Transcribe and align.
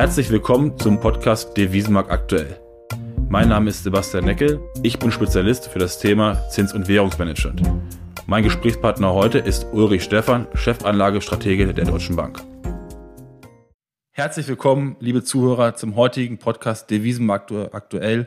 Herzlich 0.00 0.30
willkommen 0.30 0.78
zum 0.78 0.98
Podcast 0.98 1.54
Devisenmarkt 1.58 2.10
aktuell. 2.10 2.58
Mein 3.28 3.50
Name 3.50 3.68
ist 3.68 3.84
Sebastian 3.84 4.24
Neckel. 4.24 4.58
Ich 4.82 4.98
bin 4.98 5.12
Spezialist 5.12 5.68
für 5.68 5.78
das 5.78 5.98
Thema 5.98 6.48
Zins- 6.48 6.72
und 6.72 6.88
Währungsmanagement. 6.88 7.60
Mein 8.26 8.42
Gesprächspartner 8.42 9.12
heute 9.12 9.40
ist 9.40 9.66
Ulrich 9.72 10.02
Stephan, 10.02 10.46
Chefanlagestratege 10.54 11.74
der 11.74 11.84
Deutschen 11.84 12.16
Bank. 12.16 12.40
Herzlich 14.12 14.48
willkommen, 14.48 14.96
liebe 15.00 15.22
Zuhörer, 15.22 15.74
zum 15.74 15.96
heutigen 15.96 16.38
Podcast 16.38 16.90
Devisenmarkt 16.90 17.52
aktuell. 17.52 18.26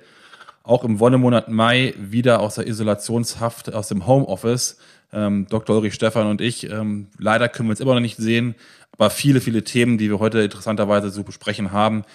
Auch 0.65 0.85
im 0.85 1.01
Wonnemonat 1.01 1.49
Mai 1.49 1.93
wieder 1.97 2.39
aus 2.39 2.55
der 2.55 2.67
Isolationshaft 2.67 3.73
aus 3.73 3.89
dem 3.89 4.07
Homeoffice. 4.07 4.77
Ähm, 5.11 5.45
Dr. 5.49 5.75
Ulrich 5.75 5.93
Stephan 5.93 6.27
und 6.27 6.39
ich. 6.39 6.69
Ähm, 6.71 7.07
leider 7.17 7.49
können 7.49 7.67
wir 7.67 7.71
uns 7.71 7.81
immer 7.81 7.95
noch 7.95 7.99
nicht 7.99 8.15
sehen, 8.15 8.55
aber 8.93 9.09
viele, 9.09 9.41
viele 9.41 9.65
Themen, 9.65 9.97
die 9.97 10.09
wir 10.09 10.19
heute 10.19 10.39
interessanterweise 10.39 11.11
zu 11.11 11.25
besprechen 11.25 11.73
haben. 11.73 12.05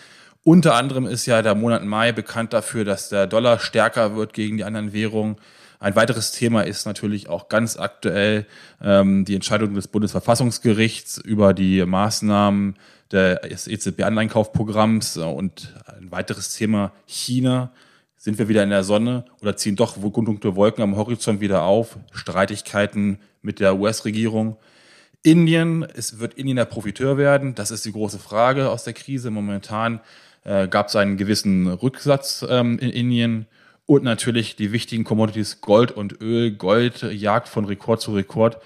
Unter 0.45 0.77
anderem 0.77 1.05
ist 1.05 1.27
ja 1.27 1.43
der 1.43 1.55
Monat 1.55 1.85
Mai 1.85 2.13
bekannt 2.13 2.55
dafür, 2.55 2.87
dass 2.87 3.11
der 3.11 3.27
Dollar 3.27 3.59
stärker 3.59 4.17
wird 4.17 4.33
gegen 4.33 4.57
die 4.57 4.65
anderen 4.65 4.95
Währungen. 4.95 5.37
Ein 5.79 5.95
weiteres 5.95 6.33
Thema 6.33 6.63
ist 6.63 6.87
natürlich 6.87 7.29
auch 7.29 7.51
ganz 7.51 7.77
aktuell 7.77 8.47
ähm, 8.83 9.27
die 9.27 9.35
Entscheidung 9.35 9.75
des 9.75 9.89
Bundesverfassungsgerichts 9.89 11.19
über 11.19 11.53
die 11.53 11.85
Maßnahmen 11.85 12.77
des 13.13 13.69
EZB-Anleihenkaufprogramms 13.69 15.19
und 15.19 15.75
ein 15.99 16.11
weiteres 16.11 16.55
Thema 16.55 16.93
China. 17.07 17.71
Sind 18.21 18.37
wir 18.41 18.49
wieder 18.49 18.65
in 18.65 18.71
der 18.71 18.83
Sonne 18.83 19.25
oder 19.41 19.57
ziehen 19.57 19.77
doch 19.77 19.97
dunkle 19.97 20.57
Wolken 20.57 20.83
am 20.83 20.97
Horizont 20.97 21.41
wieder 21.41 21.63
auf? 21.63 21.99
Streitigkeiten 22.11 23.21
mit 23.43 23.61
der 23.61 23.79
US-Regierung. 23.79 24.57
Indien, 25.23 25.85
es 25.95 26.19
wird 26.19 26.35
Indien 26.35 26.57
der 26.57 26.65
Profiteur 26.65 27.17
werden. 27.17 27.55
Das 27.55 27.71
ist 27.71 27.85
die 27.85 27.93
große 27.93 28.19
Frage 28.19 28.71
aus 28.71 28.83
der 28.83 28.93
Krise. 28.93 29.31
Momentan 29.31 30.01
äh, 30.43 30.67
gab 30.67 30.89
es 30.89 30.97
einen 30.97 31.17
gewissen 31.17 31.69
Rücksatz 31.69 32.45
ähm, 32.49 32.81
in 32.81 32.91
Indien. 32.91 33.47
Und 33.87 34.03
natürlich 34.03 34.57
die 34.57 34.73
wichtigen 34.73 35.05
Commodities 35.05 35.61
Gold 35.61 35.93
und 35.93 36.21
Öl. 36.21 36.51
Gold 36.51 37.03
jagt 37.03 37.49
von 37.49 37.67
Rekord 37.67 38.01
zu 38.01 38.15
Rekord. 38.15 38.59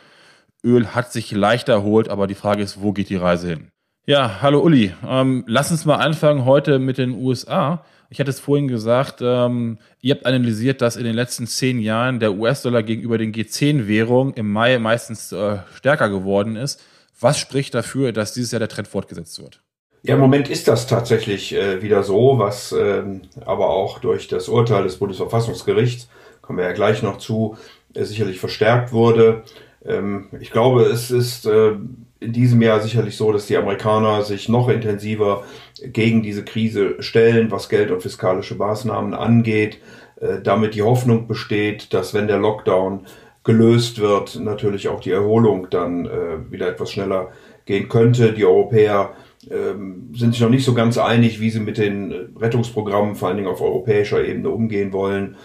Öl 0.65 0.95
hat 0.95 1.13
sich 1.13 1.31
leicht 1.31 1.69
erholt, 1.69 2.09
aber 2.09 2.27
die 2.27 2.35
Frage 2.35 2.63
ist, 2.63 2.81
wo 2.81 2.93
geht 2.93 3.11
die 3.11 3.17
Reise 3.17 3.49
hin? 3.49 3.72
Ja, 4.05 4.43
hallo 4.43 4.59
Uli. 4.59 4.93
Ähm, 5.09 5.45
lass 5.47 5.71
uns 5.71 5.85
mal 5.85 5.95
anfangen 5.95 6.45
heute 6.45 6.81
mit 6.81 6.99
den 6.99 7.13
USA. 7.13 7.85
Ich 8.11 8.19
hatte 8.19 8.31
es 8.31 8.41
vorhin 8.41 8.67
gesagt, 8.67 9.21
ähm, 9.23 9.79
ihr 10.01 10.17
habt 10.17 10.27
analysiert, 10.27 10.83
dass 10.83 10.97
in 10.97 11.05
den 11.05 11.15
letzten 11.15 11.47
zehn 11.47 11.79
Jahren 11.79 12.19
der 12.19 12.33
US-Dollar 12.35 12.83
gegenüber 12.83 13.17
den 13.17 13.33
G10-Währungen 13.33 14.35
im 14.35 14.53
Mai 14.53 14.81
meistens 14.81 15.31
äh, 15.31 15.59
stärker 15.77 16.09
geworden 16.09 16.57
ist. 16.57 16.83
Was 17.21 17.39
spricht 17.39 17.75
dafür, 17.75 18.11
dass 18.11 18.35
dieses 18.35 18.51
Jahr 18.51 18.59
der 18.59 18.69
Trend 18.69 18.89
fortgesetzt 18.89 19.41
wird? 19.41 19.61
Ja, 20.03 20.15
im 20.15 20.21
Moment 20.21 20.51
ist 20.51 20.67
das 20.67 20.89
tatsächlich 20.89 21.55
äh, 21.55 21.81
wieder 21.81 22.03
so, 22.03 22.41
was 22.41 22.73
ähm, 22.73 23.21
aber 23.47 23.71
auch 23.71 24.01
durch 24.01 24.27
das 24.27 24.49
Urteil 24.49 24.83
des 24.83 24.97
Bundesverfassungsgerichts, 24.97 26.09
kommen 26.41 26.59
wir 26.59 26.65
ja 26.65 26.73
gleich 26.73 27.05
noch 27.05 27.19
zu, 27.19 27.57
äh, 27.95 28.03
sicherlich 28.03 28.41
verstärkt 28.41 28.91
wurde. 28.91 29.45
Ähm, 29.85 30.27
ich 30.41 30.51
glaube, 30.51 30.83
es 30.87 31.13
ist 31.13 31.47
äh, 31.47 31.77
in 32.23 32.33
diesem 32.33 32.63
Jahr 32.63 32.81
sicherlich 32.81 33.17
so, 33.17 33.33
dass 33.33 33.47
die 33.47 33.57
Amerikaner 33.57 34.23
sich 34.23 34.49
noch 34.49 34.69
intensiver 34.69 35.45
gegen 35.83 36.23
diese 36.23 36.45
Krise 36.45 37.03
stellen, 37.03 37.51
was 37.51 37.69
Geld- 37.69 37.91
und 37.91 38.03
fiskalische 38.03 38.55
Maßnahmen 38.55 39.15
angeht. 39.15 39.79
Äh, 40.23 40.41
damit 40.43 40.75
die 40.75 40.83
Hoffnung 40.83 41.27
besteht, 41.27 41.93
dass 41.93 42.15
wenn 42.15 42.29
der 42.29 42.39
Lockdown 42.39 43.07
gelöst 43.43 44.01
wird, 44.01 44.39
natürlich 44.39 44.89
auch 44.89 45.01
die 45.01 45.11
Erholung 45.11 45.67
dann 45.69 46.07
äh, 46.07 46.51
wieder 46.51 46.69
etwas 46.69 46.93
schneller 46.93 47.33
gehen 47.67 47.89
könnte. 47.89 48.33
Die 48.33 48.45
Europäer 48.45 49.11
ähm, 49.51 50.11
sind 50.15 50.33
sich 50.33 50.41
noch 50.41 50.49
nicht 50.49 50.65
so 50.65 50.75
ganz 50.75 50.97
einig, 50.97 51.41
wie 51.41 51.51
sie 51.51 51.59
mit 51.59 51.77
den 51.77 52.37
Rettungsprogrammen 52.39 53.17
vor 53.17 53.29
allen 53.29 53.39
Dingen 53.39 53.51
auf 53.51 53.61
europäischer 53.61 54.25
Ebene 54.25 54.51
umgehen 54.51 54.93
wollen. 54.93 55.37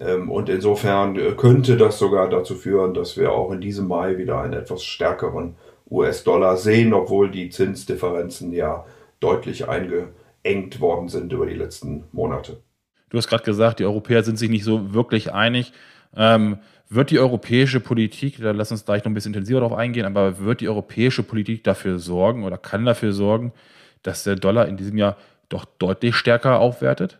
Ähm, 0.00 0.30
und 0.30 0.48
insofern 0.48 1.16
äh, 1.16 1.32
könnte 1.32 1.76
das 1.76 1.98
sogar 1.98 2.30
dazu 2.30 2.54
führen, 2.54 2.94
dass 2.94 3.18
wir 3.18 3.32
auch 3.32 3.52
in 3.52 3.60
diesem 3.60 3.86
Mai 3.86 4.16
wieder 4.16 4.40
einen 4.40 4.54
etwas 4.54 4.82
stärkeren 4.82 5.56
US-Dollar 5.92 6.56
sehen, 6.56 6.94
obwohl 6.94 7.30
die 7.30 7.50
Zinsdifferenzen 7.50 8.52
ja 8.52 8.84
deutlich 9.20 9.68
eingeengt 9.68 10.80
worden 10.80 11.08
sind 11.08 11.32
über 11.32 11.46
die 11.46 11.54
letzten 11.54 12.04
Monate. 12.12 12.62
Du 13.10 13.18
hast 13.18 13.28
gerade 13.28 13.44
gesagt, 13.44 13.78
die 13.78 13.84
Europäer 13.84 14.22
sind 14.22 14.38
sich 14.38 14.48
nicht 14.48 14.64
so 14.64 14.94
wirklich 14.94 15.32
einig. 15.32 15.72
Ähm, 16.16 16.58
wird 16.88 17.10
die 17.10 17.18
europäische 17.18 17.80
Politik, 17.80 18.38
da 18.40 18.50
lass 18.50 18.70
uns 18.70 18.84
gleich 18.84 19.04
noch 19.04 19.10
ein 19.10 19.14
bisschen 19.14 19.32
intensiver 19.32 19.60
darauf 19.60 19.76
eingehen, 19.76 20.04
aber 20.04 20.40
wird 20.40 20.60
die 20.60 20.68
europäische 20.68 21.22
Politik 21.22 21.64
dafür 21.64 21.98
sorgen 21.98 22.44
oder 22.44 22.58
kann 22.58 22.84
dafür 22.84 23.12
sorgen, 23.12 23.52
dass 24.02 24.24
der 24.24 24.36
Dollar 24.36 24.68
in 24.68 24.76
diesem 24.76 24.98
Jahr 24.98 25.16
doch 25.48 25.64
deutlich 25.64 26.16
stärker 26.16 26.58
aufwertet? 26.58 27.18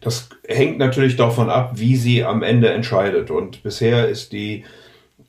Das 0.00 0.28
hängt 0.46 0.78
natürlich 0.78 1.16
davon 1.16 1.50
ab, 1.50 1.72
wie 1.76 1.96
sie 1.96 2.24
am 2.24 2.42
Ende 2.42 2.70
entscheidet. 2.70 3.30
Und 3.30 3.62
bisher 3.62 4.08
ist 4.08 4.32
die 4.32 4.64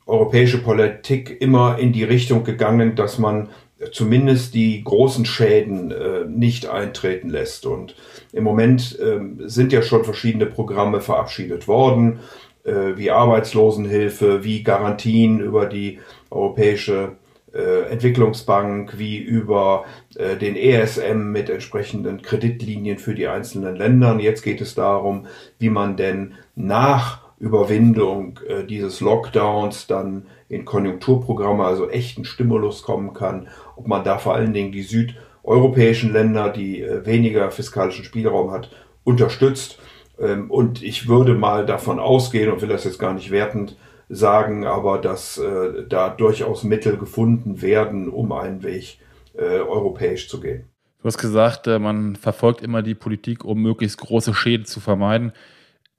europäische 0.09 0.57
Politik 0.57 1.39
immer 1.39 1.77
in 1.79 1.93
die 1.93 2.03
Richtung 2.03 2.43
gegangen, 2.43 2.95
dass 2.95 3.19
man 3.19 3.49
zumindest 3.91 4.53
die 4.53 4.83
großen 4.83 5.25
Schäden 5.25 5.91
äh, 5.91 6.25
nicht 6.27 6.67
eintreten 6.67 7.29
lässt. 7.29 7.65
Und 7.65 7.95
im 8.33 8.43
Moment 8.43 8.99
äh, 8.99 9.19
sind 9.47 9.71
ja 9.71 9.81
schon 9.81 10.03
verschiedene 10.03 10.45
Programme 10.45 10.99
verabschiedet 10.99 11.67
worden, 11.67 12.19
äh, 12.65 12.97
wie 12.97 13.11
Arbeitslosenhilfe, 13.11 14.43
wie 14.43 14.63
Garantien 14.63 15.39
über 15.39 15.65
die 15.65 15.99
Europäische 16.29 17.13
äh, 17.53 17.89
Entwicklungsbank, 17.89 18.97
wie 18.97 19.17
über 19.17 19.85
äh, 20.15 20.35
den 20.35 20.55
ESM 20.55 21.31
mit 21.31 21.49
entsprechenden 21.49 22.21
Kreditlinien 22.21 22.99
für 22.99 23.15
die 23.15 23.27
einzelnen 23.27 23.75
Länder. 23.75 24.19
Jetzt 24.19 24.43
geht 24.43 24.61
es 24.61 24.75
darum, 24.75 25.25
wie 25.57 25.69
man 25.69 25.95
denn 25.95 26.33
nach 26.55 27.28
Überwindung 27.39 28.39
äh, 28.47 28.65
dieses 28.65 28.99
Lockdowns 29.01 29.87
dann 29.87 30.27
in 30.49 30.65
Konjunkturprogramme, 30.65 31.63
also 31.63 31.89
echten 31.89 32.25
Stimulus 32.25 32.83
kommen 32.83 33.13
kann, 33.13 33.47
ob 33.75 33.87
man 33.87 34.03
da 34.03 34.17
vor 34.17 34.35
allen 34.35 34.53
Dingen 34.53 34.71
die 34.71 34.83
südeuropäischen 34.83 36.11
Länder, 36.11 36.49
die 36.49 36.81
äh, 36.81 37.05
weniger 37.05 37.49
fiskalischen 37.51 38.03
Spielraum 38.03 38.51
hat, 38.51 38.69
unterstützt. 39.03 39.79
Ähm, 40.19 40.51
und 40.51 40.83
ich 40.83 41.07
würde 41.07 41.33
mal 41.33 41.65
davon 41.65 41.99
ausgehen 41.99 42.51
und 42.51 42.61
will 42.61 42.69
das 42.69 42.83
jetzt 42.83 42.99
gar 42.99 43.13
nicht 43.13 43.31
wertend 43.31 43.77
sagen, 44.09 44.65
aber 44.65 44.97
dass 44.97 45.37
äh, 45.37 45.85
da 45.87 46.09
durchaus 46.09 46.63
Mittel 46.63 46.97
gefunden 46.97 47.61
werden, 47.61 48.09
um 48.09 48.31
einen 48.31 48.63
Weg 48.63 48.97
äh, 49.33 49.59
europäisch 49.59 50.27
zu 50.27 50.41
gehen. 50.41 50.65
Du 51.01 51.05
hast 51.05 51.19
gesagt, 51.19 51.67
äh, 51.67 51.79
man 51.79 52.15
verfolgt 52.15 52.61
immer 52.61 52.81
die 52.81 52.95
Politik, 52.95 53.45
um 53.45 53.61
möglichst 53.61 53.99
große 53.99 54.33
Schäden 54.33 54.65
zu 54.65 54.79
vermeiden. 54.79 55.31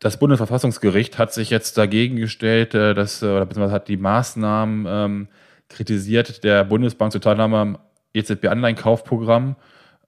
Das 0.00 0.18
Bundesverfassungsgericht 0.18 1.18
hat 1.18 1.32
sich 1.34 1.50
jetzt 1.50 1.76
dagegen 1.76 2.16
gestellt, 2.16 2.74
äh, 2.74 2.94
dass, 2.94 3.22
äh, 3.22 3.26
oder 3.26 3.44
beziehungsweise 3.44 3.74
hat 3.74 3.88
die 3.88 3.98
Maßnahmen 3.98 4.86
ähm, 4.88 5.28
kritisiert 5.68 6.42
der 6.42 6.64
Bundesbank 6.64 7.12
zur 7.12 7.20
Teilnahme 7.20 7.58
am 7.58 7.76
EZB-Anleihenkaufprogramm, 8.14 9.56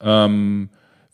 ähm, 0.00 0.70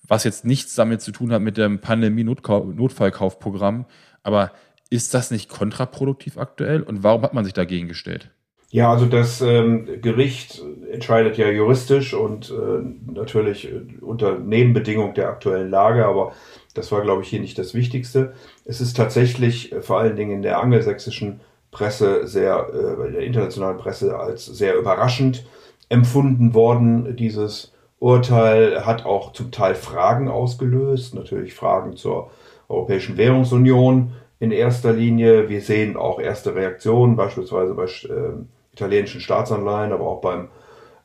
was 0.07 0.23
jetzt 0.23 0.45
nichts 0.45 0.77
damit 0.77 1.03
zu 1.03 1.11
tun 1.11 1.33
hat 1.33 1.43
mit 1.43 1.57
dem 1.57 1.81
Pandemie-Notfallkaufprogramm. 1.81 3.87
Aber 4.23 4.53
ist 4.91 5.13
das 5.13 5.33
nicht 5.33 5.51
kontraproduktiv 5.51 6.39
aktuell 6.39 6.83
und 6.83 7.03
warum 7.03 7.23
hat 7.23 7.35
man 7.35 7.45
sich 7.45 7.55
dagegen 7.55 7.89
gestellt? 7.89 8.31
Ja, 8.71 8.93
also 8.93 9.07
das 9.07 9.41
ähm, 9.41 9.89
Gericht 10.03 10.63
entscheidet 10.93 11.39
ja 11.39 11.49
juristisch 11.49 12.13
und 12.13 12.51
äh, 12.51 13.11
natürlich 13.11 13.67
unter 14.03 14.39
Nebenbedingung 14.39 15.15
der 15.15 15.31
aktuellen 15.31 15.71
Lage, 15.71 16.05
aber 16.05 16.35
das 16.79 16.93
war, 16.93 17.03
glaube 17.03 17.23
ich, 17.23 17.29
hier 17.29 17.41
nicht 17.41 17.59
das 17.59 17.75
Wichtigste. 17.75 18.33
Es 18.65 18.81
ist 18.81 18.97
tatsächlich 18.97 19.73
äh, 19.73 19.83
vor 19.83 19.99
allen 19.99 20.17
Dingen 20.17 20.37
in 20.37 20.43
der 20.43 20.61
angelsächsischen 20.61 21.41
Presse 21.71 22.27
sehr, 22.27 22.69
äh, 22.73 23.13
der 23.13 23.23
internationalen 23.23 23.79
Presse 23.79 24.19
als 24.19 24.47
sehr 24.47 24.77
überraschend 24.77 25.45
empfunden 25.89 26.55
worden. 26.55 27.17
Dieses 27.17 27.73
Urteil 27.99 28.87
hat 28.87 29.05
auch 29.05 29.33
zum 29.33 29.51
Teil 29.51 29.75
Fragen 29.75 30.29
ausgelöst, 30.29 31.15
natürlich 31.15 31.55
Fragen 31.55 31.97
zur 31.97 32.31
Europäischen 32.69 33.17
Währungsunion 33.17 34.13
in 34.39 34.53
erster 34.53 34.93
Linie. 34.93 35.49
Wir 35.49 35.61
sehen 35.61 35.97
auch 35.97 36.21
erste 36.21 36.55
Reaktionen, 36.55 37.17
beispielsweise 37.17 37.75
bei 37.75 37.85
äh, 37.85 38.35
italienischen 38.73 39.21
Staatsanleihen, 39.21 39.93
aber 39.93 40.07
auch 40.07 40.21
beim 40.21 40.49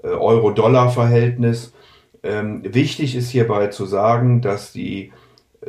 äh, 0.04 0.08
Euro-Dollar-Verhältnis. 0.08 1.74
Ähm, 2.22 2.62
wichtig 2.64 3.16
ist 3.16 3.30
hierbei 3.30 3.68
zu 3.68 3.86
sagen, 3.86 4.42
dass 4.42 4.72
die 4.72 5.12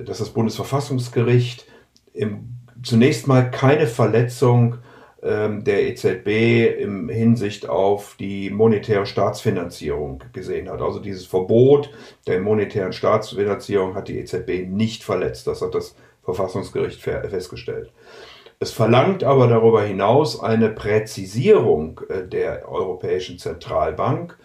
dass 0.04 0.18
das 0.18 0.30
Bundesverfassungsgericht 0.30 1.66
im, 2.12 2.56
zunächst 2.82 3.26
mal 3.26 3.50
keine 3.50 3.86
Verletzung 3.86 4.78
ähm, 5.22 5.64
der 5.64 5.88
EZB 5.88 6.80
im 6.82 7.08
Hinsicht 7.08 7.68
auf 7.68 8.16
die 8.18 8.50
monetäre 8.50 9.06
Staatsfinanzierung 9.06 10.22
gesehen 10.32 10.68
hat. 10.68 10.82
Also 10.82 11.00
dieses 11.00 11.26
Verbot 11.26 11.90
der 12.26 12.40
monetären 12.40 12.92
Staatsfinanzierung 12.92 13.94
hat 13.94 14.08
die 14.08 14.18
EZB 14.18 14.68
nicht 14.68 15.02
verletzt. 15.02 15.46
Das 15.46 15.62
hat 15.62 15.74
das 15.74 15.96
Verfassungsgericht 16.24 17.00
festgestellt. 17.00 17.90
Es 18.60 18.70
verlangt 18.70 19.24
aber 19.24 19.48
darüber 19.48 19.82
hinaus 19.82 20.40
eine 20.40 20.68
Präzisierung 20.68 22.00
äh, 22.08 22.26
der 22.26 22.68
Europäischen 22.68 23.38
Zentralbank, 23.38 24.38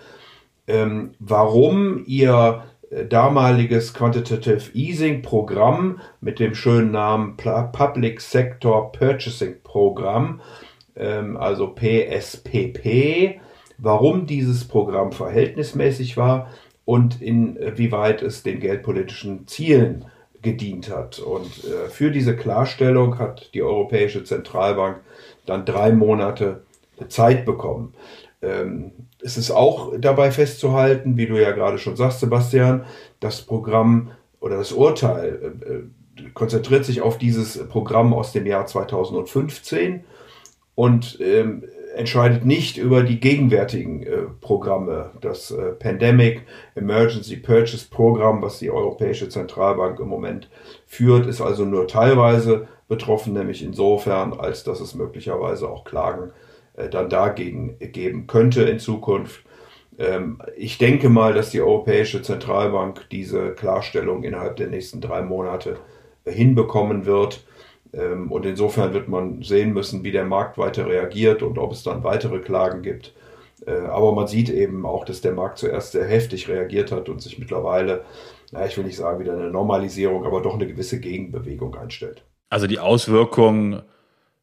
ähm, 0.67 1.13
warum 1.19 2.03
ihr 2.05 2.63
damaliges 3.07 3.93
Quantitative 3.93 4.71
Easing 4.73 5.21
Programm 5.21 6.01
mit 6.21 6.39
dem 6.39 6.55
schönen 6.55 6.91
Namen 6.91 7.37
Public 7.37 8.19
Sector 8.19 8.91
Purchasing 8.91 9.61
Program, 9.63 10.41
ähm, 10.95 11.37
also 11.37 11.67
PSPP, 11.67 13.39
warum 13.77 14.25
dieses 14.25 14.67
Programm 14.67 15.11
verhältnismäßig 15.11 16.17
war 16.17 16.49
und 16.85 17.21
inwieweit 17.21 18.23
es 18.23 18.41
den 18.41 18.59
geldpolitischen 18.59 19.47
Zielen 19.47 20.05
gedient 20.41 20.89
hat. 20.89 21.19
Und 21.19 21.63
äh, 21.65 21.89
für 21.89 22.11
diese 22.11 22.35
Klarstellung 22.35 23.19
hat 23.19 23.53
die 23.53 23.61
Europäische 23.61 24.23
Zentralbank 24.23 25.01
dann 25.45 25.65
drei 25.65 25.91
Monate 25.91 26.63
Zeit 27.07 27.45
bekommen. 27.45 27.93
Ähm, 28.41 28.91
es 29.21 29.37
ist 29.37 29.51
auch 29.51 29.93
dabei 29.97 30.31
festzuhalten, 30.31 31.17
wie 31.17 31.27
du 31.27 31.41
ja 31.41 31.51
gerade 31.51 31.77
schon 31.77 31.95
sagst, 31.95 32.19
Sebastian, 32.19 32.85
das 33.19 33.41
Programm 33.41 34.11
oder 34.39 34.57
das 34.57 34.71
Urteil 34.71 35.53
äh, 35.65 35.73
äh 35.73 35.83
konzentriert 36.33 36.83
sich 36.83 37.01
auf 37.01 37.17
dieses 37.17 37.69
Programm 37.69 38.13
aus 38.13 38.33
dem 38.33 38.45
Jahr 38.45 38.65
2015 38.65 40.03
und 40.75 41.17
ähm, 41.21 41.63
entscheidet 41.95 42.43
nicht 42.43 42.77
über 42.77 43.03
die 43.03 43.21
gegenwärtigen 43.21 44.03
äh, 44.03 44.17
Programme. 44.41 45.11
Das 45.21 45.51
äh, 45.51 45.71
Pandemic 45.71 46.41
Emergency 46.75 47.37
Purchase 47.37 47.87
Program, 47.89 48.41
was 48.41 48.59
die 48.59 48.69
Europäische 48.69 49.29
Zentralbank 49.29 49.97
im 50.01 50.09
Moment 50.09 50.49
führt, 50.85 51.25
ist 51.25 51.39
also 51.39 51.63
nur 51.63 51.87
teilweise 51.87 52.67
betroffen, 52.89 53.31
nämlich 53.31 53.63
insofern, 53.63 54.33
als 54.33 54.65
dass 54.65 54.81
es 54.81 54.95
möglicherweise 54.95 55.69
auch 55.69 55.85
Klagen 55.85 56.31
äh, 56.31 56.48
dann 56.87 57.09
dagegen 57.09 57.77
geben 57.79 58.27
könnte 58.27 58.63
in 58.63 58.79
Zukunft. 58.79 59.43
Ähm, 59.99 60.41
ich 60.55 60.77
denke 60.77 61.09
mal, 61.09 61.33
dass 61.33 61.51
die 61.51 61.61
Europäische 61.61 62.21
Zentralbank 62.21 63.09
diese 63.11 63.51
Klarstellung 63.51 64.23
innerhalb 64.23 64.55
der 64.55 64.67
nächsten 64.67 65.01
drei 65.01 65.21
Monate 65.21 65.77
äh, 66.23 66.31
hinbekommen 66.31 67.05
wird. 67.05 67.45
Ähm, 67.91 68.31
und 68.31 68.45
insofern 68.45 68.93
wird 68.93 69.09
man 69.09 69.43
sehen 69.43 69.73
müssen, 69.73 70.03
wie 70.03 70.11
der 70.11 70.25
Markt 70.25 70.57
weiter 70.57 70.87
reagiert 70.87 71.43
und 71.43 71.57
ob 71.57 71.73
es 71.73 71.83
dann 71.83 72.03
weitere 72.03 72.39
Klagen 72.39 72.81
gibt. 72.81 73.13
Äh, 73.67 73.71
aber 73.71 74.13
man 74.13 74.27
sieht 74.27 74.49
eben 74.49 74.85
auch, 74.85 75.03
dass 75.03 75.19
der 75.19 75.33
Markt 75.33 75.57
zuerst 75.57 75.91
sehr 75.91 76.05
heftig 76.05 76.47
reagiert 76.47 76.93
hat 76.93 77.09
und 77.09 77.21
sich 77.21 77.37
mittlerweile, 77.37 78.05
na, 78.51 78.65
ich 78.65 78.77
will 78.77 78.85
nicht 78.85 78.97
sagen 78.97 79.19
wieder 79.19 79.33
eine 79.33 79.51
Normalisierung, 79.51 80.25
aber 80.25 80.41
doch 80.41 80.53
eine 80.53 80.67
gewisse 80.67 81.01
Gegenbewegung 81.01 81.75
einstellt. 81.75 82.23
Also 82.49 82.67
die 82.67 82.79
Auswirkungen 82.79 83.81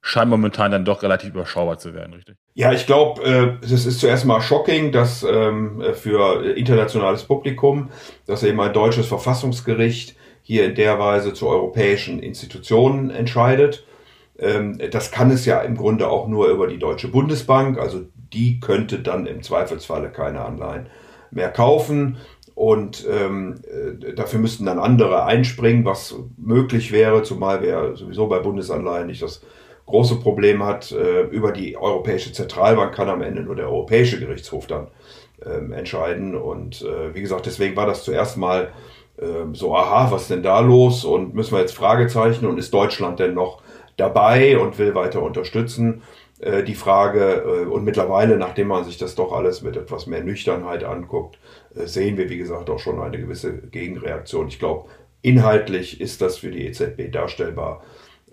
scheinen 0.06 0.30
momentan 0.30 0.70
dann 0.70 0.84
doch 0.84 1.02
relativ 1.02 1.30
überschaubar 1.30 1.78
zu 1.78 1.92
werden, 1.92 2.14
richtig? 2.14 2.36
Ja, 2.54 2.72
ich 2.72 2.86
glaube, 2.86 3.22
äh, 3.24 3.64
es 3.64 3.84
ist 3.84 3.98
zuerst 3.98 4.24
mal 4.24 4.40
shocking, 4.40 4.92
dass 4.92 5.24
ähm, 5.24 5.82
für 5.94 6.44
internationales 6.56 7.24
Publikum, 7.24 7.90
dass 8.24 8.44
eben 8.44 8.60
ein 8.60 8.72
deutsches 8.72 9.06
Verfassungsgericht 9.06 10.14
hier 10.42 10.64
in 10.64 10.76
der 10.76 11.00
Weise 11.00 11.34
zu 11.34 11.48
europäischen 11.48 12.20
Institutionen 12.20 13.10
entscheidet. 13.10 13.84
Ähm, 14.38 14.78
das 14.92 15.10
kann 15.10 15.32
es 15.32 15.44
ja 15.44 15.60
im 15.60 15.76
Grunde 15.76 16.08
auch 16.08 16.28
nur 16.28 16.48
über 16.48 16.68
die 16.68 16.78
Deutsche 16.78 17.08
Bundesbank. 17.08 17.76
Also 17.76 18.02
die 18.32 18.60
könnte 18.60 19.00
dann 19.00 19.26
im 19.26 19.42
Zweifelsfalle 19.42 20.10
keine 20.10 20.42
Anleihen 20.42 20.86
mehr 21.32 21.50
kaufen. 21.50 22.18
Und 22.54 23.04
ähm, 23.10 23.56
äh, 23.64 24.14
dafür 24.14 24.38
müssten 24.38 24.66
dann 24.66 24.78
andere 24.78 25.24
einspringen, 25.24 25.84
was 25.84 26.14
möglich 26.38 26.92
wäre, 26.92 27.24
zumal 27.24 27.60
wir 27.60 27.96
sowieso 27.96 28.28
bei 28.28 28.38
Bundesanleihen 28.38 29.08
nicht 29.08 29.22
das 29.22 29.42
große 29.86 30.16
Problem 30.16 30.62
hat. 30.64 30.92
Äh, 30.92 31.22
über 31.22 31.52
die 31.52 31.76
Europäische 31.76 32.32
Zentralbank 32.32 32.94
kann 32.94 33.08
am 33.08 33.22
Ende 33.22 33.42
nur 33.42 33.56
der 33.56 33.66
Europäische 33.66 34.18
Gerichtshof 34.18 34.66
dann 34.66 34.88
ähm, 35.44 35.72
entscheiden. 35.72 36.34
Und 36.36 36.82
äh, 36.82 37.14
wie 37.14 37.22
gesagt, 37.22 37.46
deswegen 37.46 37.76
war 37.76 37.86
das 37.86 38.04
zuerst 38.04 38.36
mal 38.36 38.72
ähm, 39.20 39.54
so, 39.54 39.74
aha, 39.74 40.10
was 40.10 40.22
ist 40.22 40.30
denn 40.30 40.42
da 40.42 40.60
los 40.60 41.04
und 41.04 41.34
müssen 41.34 41.52
wir 41.52 41.60
jetzt 41.60 41.74
Fragezeichen 41.74 42.46
und 42.46 42.58
ist 42.58 42.74
Deutschland 42.74 43.18
denn 43.18 43.34
noch 43.34 43.62
dabei 43.96 44.58
und 44.58 44.78
will 44.78 44.94
weiter 44.94 45.22
unterstützen? 45.22 46.02
Äh, 46.38 46.64
die 46.64 46.74
Frage 46.74 47.64
äh, 47.64 47.66
und 47.66 47.84
mittlerweile, 47.84 48.36
nachdem 48.36 48.68
man 48.68 48.84
sich 48.84 48.98
das 48.98 49.14
doch 49.14 49.32
alles 49.32 49.62
mit 49.62 49.76
etwas 49.76 50.06
mehr 50.06 50.22
Nüchternheit 50.22 50.84
anguckt, 50.84 51.38
äh, 51.74 51.86
sehen 51.86 52.18
wir, 52.18 52.28
wie 52.28 52.38
gesagt, 52.38 52.68
auch 52.68 52.78
schon 52.78 53.00
eine 53.00 53.18
gewisse 53.18 53.56
Gegenreaktion. 53.56 54.48
Ich 54.48 54.58
glaube, 54.58 54.88
inhaltlich 55.22 56.00
ist 56.00 56.20
das 56.20 56.38
für 56.38 56.50
die 56.50 56.66
EZB 56.66 57.10
darstellbar 57.10 57.82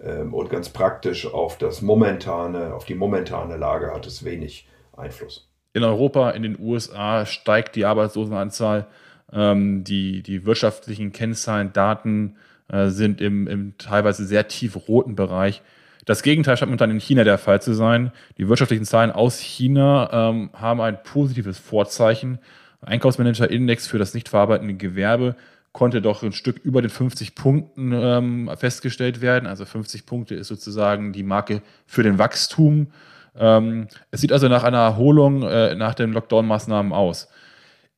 und 0.04 0.50
ganz 0.50 0.70
praktisch 0.70 1.26
auf 1.26 1.58
das 1.58 1.82
momentane, 1.82 2.74
auf 2.74 2.86
die 2.86 2.96
momentane 2.96 3.58
Lage 3.58 3.94
hat 3.94 4.06
es 4.06 4.26
wenig 4.26 4.68
Einfluss. 4.96 5.50
In 5.74 5.84
Europa, 5.84 6.32
in 6.32 6.44
den 6.44 6.60
USA 6.60 7.26
steigt 7.26 7.76
die 7.76 7.86
Arbeitslosenanzahl 7.86 8.88
ähm, 9.32 9.84
die, 9.84 10.22
die 10.22 10.46
wirtschaftlichen 10.46 11.12
Kennzahlen, 11.12 11.74
Daten 11.74 12.36
äh, 12.70 12.88
sind 12.88 13.22
im, 13.22 13.48
im 13.48 13.78
teilweise 13.78 14.26
sehr 14.26 14.48
tief 14.48 14.88
roten 14.88 15.16
Bereich. 15.16 15.62
Das 16.06 16.22
Gegenteil 16.22 16.58
scheint 16.58 16.70
momentan 16.70 16.92
in 16.92 17.00
China 17.00 17.24
der 17.24 17.38
Fall 17.38 17.62
zu 17.62 17.74
sein. 17.74 18.12
Die 18.38 18.50
wirtschaftlichen 18.50 18.86
Zahlen 18.86 19.12
aus 19.12 19.40
China 19.40 20.10
ähm, 20.12 20.50
haben 20.54 20.82
ein 20.82 21.02
positives 21.02 21.58
Vorzeichen. 21.58 22.40
Einkaufsmanager-Index 22.82 23.88
für 23.88 23.98
das 23.98 24.14
nicht 24.14 24.28
verarbeitende 24.28 24.74
Gewerbe 24.74 25.36
konnte 25.74 26.02
doch 26.02 26.24
ein 26.24 26.32
Stück 26.32 26.60
über 26.64 26.82
den 26.82 26.92
50 26.92 27.36
Punkten 27.36 27.92
ähm, 27.94 28.50
festgestellt 28.56 29.22
werden. 29.22 29.48
Also 29.48 29.66
50 29.66 30.06
Punkte 30.06 30.36
ist 30.36 30.48
sozusagen 30.48 31.12
die 31.12 31.24
Marke 31.24 31.62
für 31.88 32.04
den 32.04 32.20
Wachstum. 32.20 32.88
Ähm, 33.36 33.88
es 34.12 34.22
sieht 34.22 34.32
also 34.32 34.48
nach 34.48 34.64
einer 34.64 34.78
Erholung 34.78 35.42
äh, 35.42 35.76
nach 35.76 35.96
den 35.96 36.14
Lockdown-Maßnahmen 36.14 36.94
aus. 36.94 37.28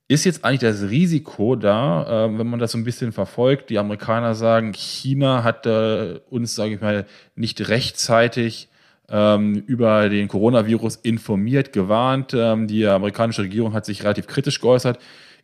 Ist 0.08 0.24
jetzt 0.24 0.44
eigentlich 0.44 0.60
das 0.60 0.88
Risiko 0.88 1.54
da, 1.54 2.26
äh, 2.26 2.38
wenn 2.38 2.46
man 2.46 2.58
das 2.58 2.72
so 2.72 2.78
ein 2.78 2.84
bisschen 2.84 3.12
verfolgt? 3.12 3.68
Die 3.68 3.78
Amerikaner 3.78 4.34
sagen, 4.34 4.72
China 4.72 5.44
hat 5.44 5.66
äh, 5.66 6.20
uns, 6.30 6.54
sage 6.54 6.74
ich 6.74 6.80
mal, 6.80 7.04
nicht 7.34 7.68
rechtzeitig 7.68 8.68
ähm, 9.10 9.62
über 9.66 10.08
den 10.08 10.28
Coronavirus 10.28 10.96
informiert, 10.96 11.74
gewarnt. 11.74 12.32
Ähm, 12.32 12.68
die 12.68 12.86
amerikanische 12.86 13.42
Regierung 13.42 13.74
hat 13.74 13.84
sich 13.84 14.02
relativ 14.02 14.26
kritisch 14.26 14.62
geäußert. 14.62 14.98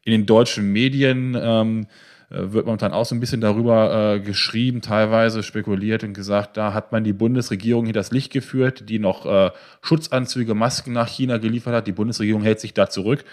In 0.05 0.12
den 0.12 0.26
deutschen 0.26 0.73
Medien 0.73 1.37
ähm, 1.38 1.82
äh, 1.82 1.87
wird 2.34 2.67
momentan 2.67 2.93
auch 2.93 3.05
so 3.05 3.14
ein 3.14 3.20
bisschen 3.20 3.40
darüber 3.40 4.14
äh, 4.14 4.20
geschrieben, 4.20 4.81
teilweise 4.81 5.43
spekuliert 5.43 6.02
und 6.02 6.14
gesagt, 6.14 6.56
da 6.56 6.73
hat 6.73 6.93
man 6.93 7.05
die 7.05 7.12
Bundesregierung 7.12 7.84
hier 7.84 7.94
das 7.94 8.11
Licht 8.11 8.32
geführt, 8.32 8.88
die 8.88 8.99
noch 8.99 9.26
äh, 9.26 9.50
Schutzanzüge, 9.82 10.55
Masken 10.55 10.93
nach 10.93 11.08
China 11.08 11.38
geliefert 11.38 11.75
hat. 11.75 11.87
Die 11.87 11.93
Bundesregierung 11.93 12.43
hält 12.43 12.61
sich 12.61 12.75
da 12.75 12.88
zurück. 12.88 13.25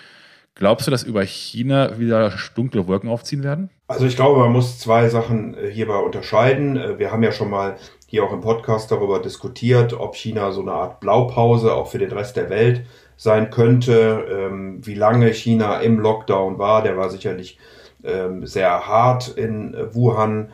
Glaubst 0.55 0.87
du, 0.87 0.91
dass 0.91 1.03
über 1.03 1.23
China 1.23 1.99
wieder 1.99 2.33
dunkle 2.55 2.85
Wolken 2.87 3.09
aufziehen 3.09 3.43
werden? 3.43 3.69
Also 3.87 4.05
ich 4.05 4.17
glaube, 4.17 4.39
man 4.39 4.51
muss 4.51 4.77
zwei 4.77 5.07
Sachen 5.07 5.55
äh, 5.55 5.71
hierbei 5.71 5.97
unterscheiden. 5.97 6.75
Äh, 6.75 6.99
wir 6.99 7.11
haben 7.11 7.23
ja 7.23 7.31
schon 7.31 7.49
mal 7.49 7.77
hier 8.07 8.23
auch 8.23 8.33
im 8.33 8.41
Podcast 8.41 8.91
darüber 8.91 9.19
diskutiert, 9.19 9.93
ob 9.93 10.15
China 10.15 10.51
so 10.51 10.61
eine 10.61 10.73
Art 10.73 10.99
Blaupause 10.99 11.73
auch 11.73 11.87
für 11.87 11.99
den 11.99 12.11
Rest 12.11 12.35
der 12.35 12.49
Welt 12.49 12.81
sein 13.15 13.49
könnte. 13.51 14.25
Ähm, 14.29 14.85
wie 14.85 14.95
lange 14.95 15.33
China 15.33 15.79
im 15.79 15.99
Lockdown 15.99 16.57
war, 16.57 16.83
der 16.83 16.97
war 16.97 17.09
sicherlich 17.09 17.57
sehr 18.45 18.87
hart 18.87 19.29
in 19.29 19.73
äh, 19.73 19.93
Wuhan. 19.93 20.49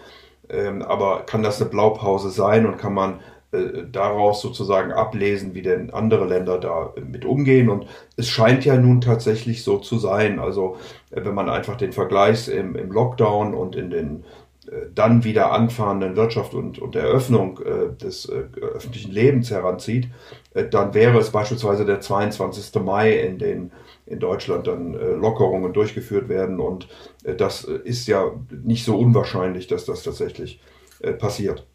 Ähm, 0.48 0.82
aber 0.84 1.24
kann 1.26 1.44
das 1.44 1.60
eine 1.60 1.70
Blaupause 1.70 2.30
sein 2.30 2.66
und 2.66 2.78
kann 2.78 2.94
man 2.94 3.20
äh, 3.52 3.84
daraus 3.92 4.42
sozusagen 4.42 4.92
ablesen, 4.92 5.54
wie 5.54 5.62
denn 5.62 5.92
andere 5.92 6.26
Länder 6.26 6.60
da 6.60 6.94
mit 7.04 7.26
umgehen. 7.26 7.70
Und 7.70 7.88
es 8.16 8.30
scheint 8.30 8.66
ja 8.66 8.76
nun 8.76 9.02
tatsächlich 9.02 9.64
so 9.64 9.78
zu 9.78 9.98
sein. 9.98 10.40
Also 10.40 10.78
äh, 11.12 11.24
wenn 11.24 11.34
man 11.34 11.50
einfach 11.50 11.78
den 11.78 11.94
Vergleich 11.94 12.48
im, 12.48 12.76
im 12.76 12.92
Lockdown 12.92 13.54
und 13.54 13.76
in 13.76 13.90
den 13.90 14.24
äh, 14.68 14.88
dann 14.94 15.24
wieder 15.24 15.52
anfahrenden 15.52 16.16
Wirtschaft 16.16 16.54
und, 16.54 16.80
und 16.80 16.96
Eröffnung 16.96 17.60
äh, 17.60 17.96
des 17.96 18.26
äh, 18.26 18.44
öffentlichen 18.62 19.12
Lebens 19.12 19.52
heranzieht, 19.52 20.10
dann 20.72 20.94
wäre 20.94 21.18
es 21.20 21.32
beispielsweise 21.32 21.86
der 21.86 22.00
22. 22.00 22.82
Mai, 22.82 23.12
in 23.12 23.38
den 23.38 23.72
in 24.06 24.20
Deutschland 24.20 24.68
dann 24.68 24.94
Lockerungen 24.94 25.74
durchgeführt 25.74 26.30
werden. 26.30 26.60
Und 26.60 26.88
das 27.38 27.64
ist 27.64 28.08
ja 28.08 28.32
nicht 28.64 28.86
so 28.86 28.98
unwahrscheinlich, 28.98 29.68
dass 29.68 29.86
das 29.86 30.04
tatsächlich 30.04 30.60
passiert. 31.18 31.66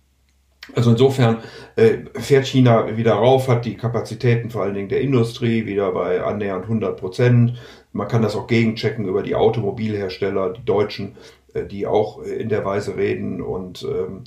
Also 0.74 0.90
insofern 0.90 1.38
äh, 1.76 1.98
fährt 2.14 2.46
China 2.46 2.96
wieder 2.96 3.14
rauf, 3.14 3.48
hat 3.48 3.64
die 3.64 3.76
Kapazitäten 3.76 4.50
vor 4.50 4.62
allen 4.62 4.74
Dingen 4.74 4.88
der 4.88 5.00
Industrie 5.00 5.66
wieder 5.66 5.92
bei 5.92 6.22
annähernd 6.22 6.64
100 6.64 6.98
Prozent. 6.98 7.54
Man 7.92 8.08
kann 8.08 8.22
das 8.22 8.36
auch 8.36 8.46
gegenchecken 8.46 9.06
über 9.06 9.22
die 9.22 9.34
Automobilhersteller, 9.34 10.50
die 10.50 10.64
Deutschen, 10.64 11.16
äh, 11.54 11.64
die 11.64 11.86
auch 11.86 12.22
äh, 12.22 12.30
in 12.34 12.48
der 12.48 12.64
Weise 12.64 12.96
reden. 12.96 13.40
Und 13.40 13.82
ähm, 13.82 14.24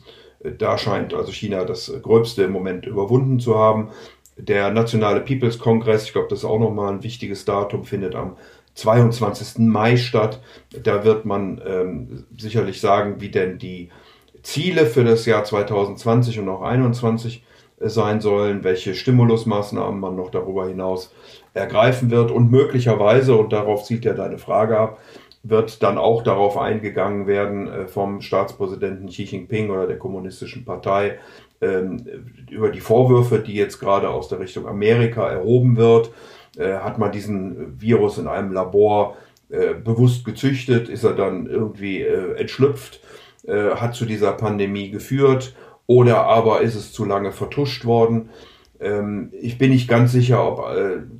da 0.57 0.77
scheint 0.77 1.13
also 1.13 1.31
China 1.31 1.63
das 1.63 1.91
Gröbste 2.01 2.43
im 2.43 2.51
Moment 2.51 2.85
überwunden 2.85 3.39
zu 3.39 3.57
haben. 3.57 3.91
Der 4.37 4.71
Nationale 4.71 5.21
People's 5.21 5.59
Congress, 5.59 6.05
ich 6.05 6.13
glaube, 6.13 6.27
das 6.29 6.39
ist 6.39 6.45
auch 6.45 6.59
nochmal 6.59 6.91
ein 6.91 7.03
wichtiges 7.03 7.45
Datum, 7.45 7.83
findet 7.83 8.15
am 8.15 8.37
22. 8.75 9.59
Mai 9.59 9.97
statt. 9.97 10.41
Da 10.81 11.03
wird 11.03 11.25
man 11.25 11.61
ähm, 11.65 12.25
sicherlich 12.37 12.81
sagen, 12.81 13.21
wie 13.21 13.29
denn 13.29 13.59
die 13.59 13.89
Ziele 14.41 14.85
für 14.85 15.03
das 15.03 15.25
Jahr 15.25 15.43
2020 15.43 16.39
und 16.39 16.49
auch 16.49 16.61
2021 16.61 17.43
äh, 17.79 17.89
sein 17.89 18.21
sollen, 18.21 18.63
welche 18.63 18.95
Stimulusmaßnahmen 18.95 19.99
man 19.99 20.15
noch 20.15 20.31
darüber 20.31 20.67
hinaus 20.67 21.13
ergreifen 21.53 22.09
wird 22.09 22.31
und 22.31 22.51
möglicherweise, 22.51 23.35
und 23.35 23.53
darauf 23.53 23.83
zielt 23.83 24.05
ja 24.05 24.13
deine 24.13 24.39
Frage 24.39 24.79
ab, 24.79 24.99
wird 25.43 25.83
dann 25.83 25.97
auch 25.97 26.23
darauf 26.23 26.57
eingegangen 26.57 27.27
werden 27.27 27.67
äh, 27.67 27.87
vom 27.87 28.21
Staatspräsidenten 28.21 29.07
Xi 29.07 29.23
Jinping 29.23 29.69
oder 29.69 29.87
der 29.87 29.99
Kommunistischen 29.99 30.63
Partei 30.63 31.19
ähm, 31.61 32.05
über 32.49 32.69
die 32.69 32.79
Vorwürfe, 32.79 33.39
die 33.39 33.53
jetzt 33.53 33.79
gerade 33.79 34.09
aus 34.09 34.29
der 34.29 34.39
Richtung 34.39 34.67
Amerika 34.67 35.29
erhoben 35.29 35.75
wird. 35.75 36.11
Äh, 36.57 36.75
hat 36.75 36.97
man 36.97 37.11
diesen 37.11 37.79
Virus 37.79 38.17
in 38.17 38.27
einem 38.27 38.53
Labor 38.53 39.17
äh, 39.49 39.73
bewusst 39.73 40.23
gezüchtet? 40.23 40.87
Ist 40.87 41.03
er 41.03 41.13
dann 41.13 41.45
irgendwie 41.45 42.01
entschlüpft? 42.01 43.01
Hat 43.45 43.93
zu 43.93 44.05
dieser 44.05 44.31
Pandemie 44.31 44.89
geführt? 44.89 45.53
Oder 45.85 46.23
aber 46.23 46.61
ist 46.61 46.75
es 46.75 46.93
zu 46.93 47.03
lange 47.03 47.33
vertuscht 47.33 47.83
worden? 47.83 48.29
Ähm, 48.79 49.33
ich 49.33 49.57
bin 49.57 49.71
nicht 49.71 49.89
ganz 49.89 50.13
sicher, 50.13 50.47
ob 50.47 50.65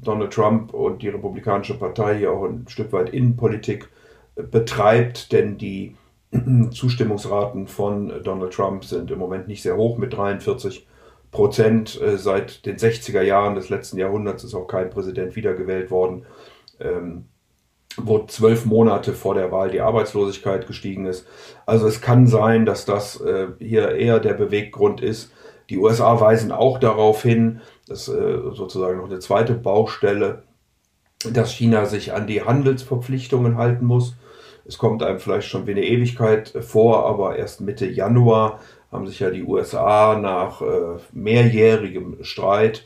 Donald 0.02 0.32
Trump 0.32 0.74
und 0.74 1.02
die 1.02 1.10
Republikanische 1.10 1.78
Partei 1.78 2.20
hier 2.20 2.32
auch 2.32 2.46
ein 2.46 2.64
Stück 2.70 2.94
weit 2.94 3.10
Innenpolitik 3.10 3.90
betreibt, 4.36 5.32
denn 5.32 5.58
die 5.58 5.96
Zustimmungsraten 6.72 7.68
von 7.68 8.24
Donald 8.24 8.54
Trump 8.54 8.86
sind 8.86 9.12
im 9.12 9.20
Moment 9.20 9.48
nicht 9.48 9.62
sehr 9.62 9.78
hoch 9.78 9.98
mit 9.98 10.14
43 10.14 10.88
Prozent. 11.32 12.00
Äh, 12.02 12.18
seit 12.18 12.66
den 12.66 12.78
60er 12.78 13.22
Jahren 13.22 13.56
des 13.56 13.70
letzten 13.70 13.98
Jahrhunderts 13.98 14.44
ist 14.44 14.56
auch 14.56 14.68
kein 14.68 14.90
Präsident 14.90 15.36
wiedergewählt 15.36 15.92
worden, 15.92 16.26
ähm, 16.80 17.26
wo 17.98 18.26
zwölf 18.26 18.66
Monate 18.66 19.14
vor 19.14 19.36
der 19.36 19.52
Wahl 19.52 19.70
die 19.70 19.82
Arbeitslosigkeit 19.82 20.66
gestiegen 20.66 21.06
ist. 21.06 21.28
Also 21.66 21.88
es 21.88 22.02
kann 22.02 22.26
sein, 22.26 22.66
dass 22.66 22.86
das 22.86 23.22
äh, 23.22 23.50
hier 23.60 23.96
eher 23.96 24.20
der 24.20 24.34
Beweggrund 24.34 25.02
ist. 25.02 25.32
Die 25.70 25.78
USA 25.78 26.20
weisen 26.20 26.52
auch 26.52 26.80
darauf 26.80 27.22
hin, 27.22 27.62
dass 27.88 28.08
äh, 28.08 28.40
sozusagen 28.54 28.98
noch 28.98 29.10
eine 29.10 29.20
zweite 29.20 29.54
Baustelle, 29.54 30.44
dass 31.32 31.52
China 31.52 31.86
sich 31.86 32.14
an 32.14 32.28
die 32.28 32.44
Handelsverpflichtungen 32.44 33.58
halten 33.58 33.86
muss 33.86 34.16
es 34.66 34.78
kommt 34.78 35.04
einem 35.04 35.20
vielleicht 35.20 35.48
schon 35.48 35.68
wie 35.68 35.72
eine 35.72 35.84
Ewigkeit 35.84 36.54
vor, 36.62 37.06
aber 37.06 37.36
erst 37.36 37.62
Mitte 37.62 37.86
Januar 37.86 38.60
haben 38.92 39.08
sich 39.08 39.20
ja 39.20 39.30
die 39.30 39.44
USA 39.44 40.18
nach 40.18 40.62
äh, 40.62 41.00
mehrjährigem 41.12 42.24
Streit 42.24 42.86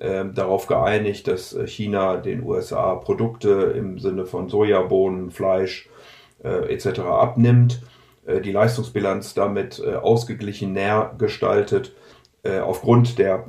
äh, 0.00 0.24
darauf 0.32 0.66
geeinigt, 0.66 1.28
dass 1.28 1.56
China 1.66 2.16
den 2.16 2.42
USA 2.42 2.94
Produkte 2.94 3.74
im 3.76 3.98
Sinne 3.98 4.24
von 4.24 4.48
Sojabohnen, 4.48 5.30
Fleisch 5.30 5.88
äh, 6.42 6.72
etc. 6.72 7.00
abnimmt, 7.00 7.82
äh, 8.24 8.40
die 8.40 8.52
Leistungsbilanz 8.52 9.34
damit 9.34 9.82
äh, 9.84 9.96
ausgeglichen 9.96 10.72
näher 10.72 11.14
gestaltet. 11.18 11.94
Äh, 12.44 12.60
aufgrund 12.60 13.18
der 13.18 13.46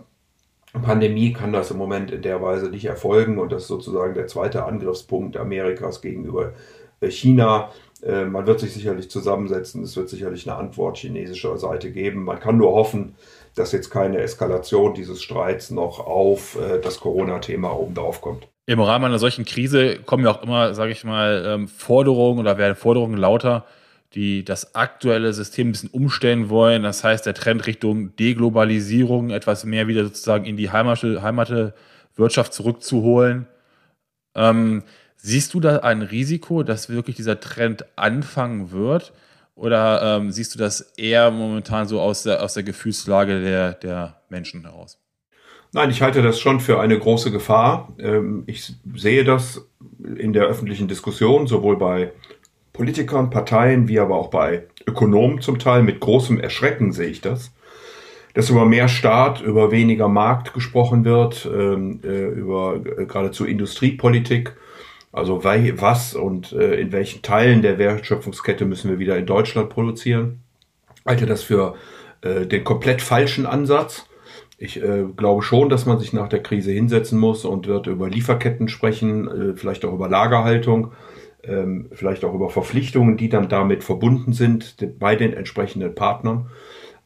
Pandemie 0.73 1.33
kann 1.33 1.51
das 1.51 1.71
im 1.71 1.77
Moment 1.77 2.11
in 2.11 2.21
der 2.21 2.41
Weise 2.41 2.69
nicht 2.69 2.85
erfolgen 2.85 3.39
und 3.39 3.51
das 3.51 3.63
ist 3.63 3.67
sozusagen 3.69 4.13
der 4.13 4.27
zweite 4.27 4.65
Angriffspunkt 4.65 5.37
Amerikas 5.37 6.01
gegenüber 6.01 6.53
China. 7.01 7.71
Äh, 8.03 8.25
man 8.25 8.47
wird 8.47 8.59
sich 8.59 8.73
sicherlich 8.73 9.09
zusammensetzen, 9.09 9.83
es 9.83 9.95
wird 9.97 10.09
sicherlich 10.09 10.49
eine 10.49 10.57
Antwort 10.57 10.97
chinesischer 10.97 11.57
Seite 11.57 11.91
geben. 11.91 12.23
Man 12.23 12.39
kann 12.39 12.57
nur 12.57 12.73
hoffen, 12.73 13.15
dass 13.55 13.71
jetzt 13.71 13.89
keine 13.89 14.19
Eskalation 14.19 14.93
dieses 14.93 15.21
Streits 15.21 15.71
noch 15.71 15.99
auf 15.99 16.57
äh, 16.59 16.79
das 16.79 16.99
Corona-Thema 16.99 17.71
oben 17.71 17.95
drauf 17.95 18.21
kommt. 18.21 18.47
Im 18.65 18.79
Rahmen 18.79 19.05
einer 19.05 19.19
solchen 19.19 19.45
Krise 19.45 19.97
kommen 20.05 20.23
ja 20.23 20.31
auch 20.31 20.43
immer, 20.43 20.75
sage 20.75 20.91
ich 20.91 21.03
mal, 21.03 21.43
ähm, 21.45 21.67
Forderungen 21.67 22.39
oder 22.39 22.57
werden 22.57 22.75
Forderungen 22.75 23.17
lauter, 23.17 23.65
die 24.13 24.43
das 24.43 24.75
aktuelle 24.75 25.33
System 25.33 25.69
ein 25.69 25.71
bisschen 25.71 25.89
umstellen 25.89 26.49
wollen. 26.49 26.83
Das 26.83 27.03
heißt, 27.03 27.25
der 27.25 27.33
Trend 27.33 27.67
Richtung 27.67 28.15
Deglobalisierung, 28.15 29.29
etwas 29.29 29.65
mehr 29.65 29.87
wieder 29.87 30.03
sozusagen 30.03 30.45
in 30.45 30.57
die 30.57 30.71
Heimat, 30.71 31.03
Heimat 31.03 31.73
Wirtschaft 32.15 32.53
zurückzuholen. 32.53 33.47
Ähm, 34.35 34.83
Siehst 35.21 35.53
du 35.53 35.59
da 35.59 35.79
ein 35.79 36.01
Risiko, 36.01 36.63
dass 36.63 36.89
wirklich 36.89 37.17
dieser 37.17 37.41
Trend 37.41 37.85
anfangen 37.97 38.71
wird? 38.71 39.11
Oder 39.53 40.01
ähm, 40.01 40.31
siehst 40.31 40.55
du 40.55 40.59
das 40.59 40.79
eher 40.95 41.29
momentan 41.29 41.87
so 41.87 41.99
aus 41.99 42.23
der, 42.23 42.41
aus 42.41 42.53
der 42.53 42.63
Gefühlslage 42.63 43.41
der, 43.41 43.73
der 43.73 44.21
Menschen 44.29 44.61
heraus? 44.61 44.97
Nein, 45.73 45.89
ich 45.89 46.01
halte 46.01 46.21
das 46.21 46.39
schon 46.39 46.61
für 46.61 46.79
eine 46.79 46.97
große 46.97 47.31
Gefahr. 47.31 47.93
Ähm, 47.99 48.43
ich 48.47 48.73
sehe 48.95 49.25
das 49.25 49.67
in 50.15 50.31
der 50.31 50.45
öffentlichen 50.45 50.87
Diskussion, 50.87 51.47
sowohl 51.47 51.77
bei 51.77 52.13
Politikern, 52.79 53.29
Parteien, 53.29 53.89
wie 53.89 53.99
aber 53.99 54.15
auch 54.15 54.29
bei 54.29 54.63
Ökonomen 54.87 55.41
zum 55.41 55.59
Teil. 55.59 55.83
Mit 55.83 55.99
großem 55.99 56.39
Erschrecken 56.39 56.93
sehe 56.93 57.09
ich 57.09 57.19
das. 57.19 57.51
Dass 58.33 58.49
über 58.49 58.65
mehr 58.65 58.87
Staat, 58.87 59.41
über 59.41 59.69
weniger 59.69 60.07
Markt 60.07 60.53
gesprochen 60.53 61.03
wird, 61.03 61.45
ähm, 61.45 61.99
äh, 62.05 62.27
über 62.27 62.77
äh, 62.77 63.05
geradezu 63.05 63.43
Industriepolitik 63.43 64.55
also 65.11 65.43
was 65.43 66.13
und 66.13 66.53
äh, 66.53 66.79
in 66.79 66.93
welchen 66.93 67.21
Teilen 67.21 67.63
der 67.63 67.79
Wertschöpfungskette 67.79 68.63
müssen 68.63 68.89
wir 68.89 68.99
wieder 68.99 69.17
in 69.17 69.25
Deutschland 69.25 69.69
produzieren. 69.69 70.39
Halte 71.05 71.25
das 71.25 71.43
für 71.43 71.75
den 72.21 72.65
komplett 72.65 73.01
falschen 73.01 73.45
Ansatz. 73.45 74.05
Ich 74.57 74.83
äh, 74.83 75.05
glaube 75.15 75.41
schon, 75.41 75.69
dass 75.69 75.85
man 75.85 75.99
sich 75.99 76.11
nach 76.11 76.27
der 76.27 76.43
Krise 76.43 76.71
hinsetzen 76.71 77.17
muss 77.17 77.45
und 77.45 77.65
wird 77.65 77.87
über 77.87 78.09
Lieferketten 78.09 78.67
sprechen, 78.67 79.27
äh, 79.27 79.55
vielleicht 79.55 79.85
auch 79.85 79.93
über 79.93 80.09
Lagerhaltung, 80.09 80.91
ähm, 81.43 81.89
vielleicht 81.91 82.25
auch 82.25 82.33
über 82.33 82.49
Verpflichtungen, 82.49 83.17
die 83.17 83.29
dann 83.29 83.49
damit 83.49 83.83
verbunden 83.83 84.33
sind 84.33 84.75
bei 84.99 85.15
den 85.15 85.33
entsprechenden 85.33 85.95
Partnern. 85.95 86.49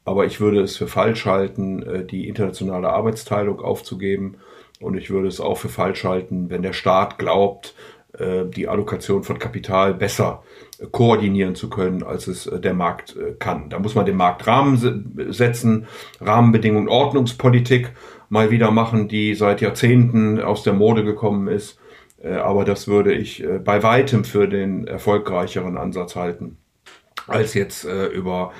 Aber 0.05 0.25
ich 0.25 0.41
würde 0.41 0.61
es 0.61 0.77
für 0.77 0.87
falsch 0.87 1.25
halten, 1.25 1.83
äh, 1.83 2.05
die 2.05 2.27
internationale 2.27 2.89
Arbeitsteilung 2.89 3.61
aufzugeben. 3.61 4.37
Und 4.79 4.97
ich 4.97 5.09
würde 5.09 5.27
es 5.27 5.39
auch 5.39 5.57
für 5.57 5.69
falsch 5.69 6.03
halten, 6.03 6.49
wenn 6.49 6.61
der 6.61 6.73
Staat 6.73 7.17
glaubt, 7.17 7.73
äh, 8.17 8.45
die 8.45 8.67
Allokation 8.67 9.23
von 9.23 9.39
Kapital 9.39 9.93
besser 9.93 10.43
äh, 10.79 10.87
koordinieren 10.91 11.55
zu 11.55 11.69
können, 11.69 12.03
als 12.03 12.27
es 12.27 12.49
der 12.51 12.73
Markt 12.73 13.15
kann. 13.39 13.69
Da 13.69 13.79
muss 13.79 13.95
man 13.95 14.05
den 14.05 14.17
Marktrahmen 14.17 15.31
setzen, 15.31 15.87
Rahmenbedingungen, 16.19 16.89
Ordnungspolitik 16.89 17.91
mal 18.29 18.51
wieder 18.51 18.71
machen, 18.71 19.07
die 19.07 19.35
seit 19.35 19.61
Jahrzehnten 19.61 20.41
aus 20.41 20.63
der 20.63 20.73
Mode 20.73 21.03
gekommen 21.03 21.47
ist. 21.47 21.79
Aber 22.23 22.63
das 22.63 22.87
würde 22.87 23.13
ich 23.13 23.45
bei 23.65 23.83
weitem 23.83 24.23
für 24.23 24.47
den 24.47 24.87
erfolgreicheren 24.87 25.77
Ansatz 25.77 26.15
halten, 26.15 26.57
als 27.27 27.53
jetzt 27.53 27.83
über 27.83 28.53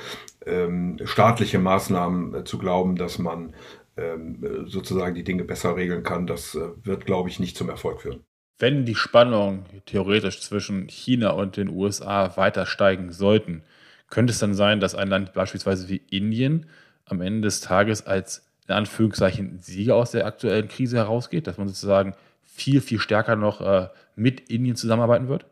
ähm, 0.46 1.00
staatliche 1.06 1.60
Maßnahmen 1.60 2.46
zu 2.46 2.58
glauben, 2.58 2.98
dass 2.98 3.20
man 3.20 3.56
ähm, 3.96 4.66
sozusagen 4.66 5.16
die 5.16 5.24
Dinge 5.24 5.46
besser 5.46 5.78
regeln 5.78 6.04
kann. 6.04 6.28
Das 6.28 6.58
wird, 6.84 7.06
glaube 7.06 7.30
ich, 7.30 7.40
nicht 7.40 7.56
zum 7.56 7.70
Erfolg 7.70 8.02
führen 8.02 8.26
wenn 8.64 8.86
die 8.86 8.96
Spannungen 8.96 9.66
theoretisch 9.86 10.42
zwischen 10.42 10.88
China 10.88 11.32
und 11.32 11.58
den 11.58 11.70
USA 11.70 12.38
weiter 12.38 12.66
steigen 12.66 13.12
sollten, 13.12 13.64
könnte 14.10 14.32
es 14.32 14.40
dann 14.40 14.54
sein, 14.54 14.80
dass 14.80 14.96
ein 14.96 15.10
Land 15.10 15.34
beispielsweise 15.34 15.90
wie 15.90 16.02
Indien 16.10 16.68
am 17.06 17.20
Ende 17.20 17.42
des 17.42 17.60
Tages 17.60 18.06
als 18.06 18.50
in 18.68 18.76
Anführungszeichen 18.76 19.60
Sieger 19.60 19.96
aus 19.96 20.12
der 20.12 20.26
aktuellen 20.26 20.70
Krise 20.70 20.96
herausgeht, 20.96 21.48
dass 21.48 21.58
man 21.58 21.68
sozusagen 21.68 22.16
viel, 22.54 22.82
viel 22.82 23.00
stärker 23.00 23.36
noch 23.36 23.62
äh, 23.62 23.88
mit 24.16 24.50
Indien 24.50 24.76
zusammenarbeiten 24.76 25.28
wird? 25.28 25.46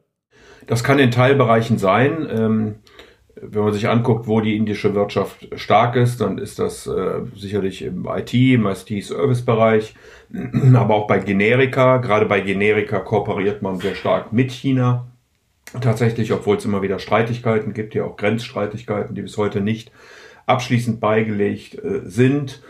Das 0.67 0.83
kann 0.83 0.99
in 0.99 1.11
Teilbereichen 1.11 1.77
sein. 1.77 2.27
Ähm, 2.29 2.75
wenn 3.35 3.63
man 3.63 3.73
sich 3.73 3.87
anguckt, 3.87 4.27
wo 4.27 4.41
die 4.41 4.55
indische 4.55 4.93
Wirtschaft 4.93 5.47
stark 5.55 5.95
ist, 5.95 6.21
dann 6.21 6.37
ist 6.37 6.59
das 6.59 6.85
äh, 6.85 7.21
sicherlich 7.35 7.81
im 7.81 8.05
IT, 8.05 8.33
im 8.33 8.67
IT-Service-Bereich, 8.67 9.95
aber 10.75 10.95
auch 10.95 11.07
bei 11.07 11.19
Generika. 11.19 11.97
Gerade 11.97 12.25
bei 12.25 12.41
Generika 12.41 12.99
kooperiert 12.99 13.61
man 13.61 13.79
sehr 13.79 13.95
stark 13.95 14.31
mit 14.31 14.51
China. 14.51 15.07
Tatsächlich, 15.79 16.33
obwohl 16.33 16.57
es 16.57 16.65
immer 16.65 16.81
wieder 16.81 16.99
Streitigkeiten 16.99 17.73
gibt, 17.73 17.95
ja 17.95 18.03
auch 18.03 18.17
Grenzstreitigkeiten, 18.17 19.15
die 19.15 19.21
bis 19.21 19.37
heute 19.37 19.61
nicht 19.61 19.91
abschließend 20.45 20.99
beigelegt 20.99 21.75
äh, 21.75 22.01
sind. 22.03 22.61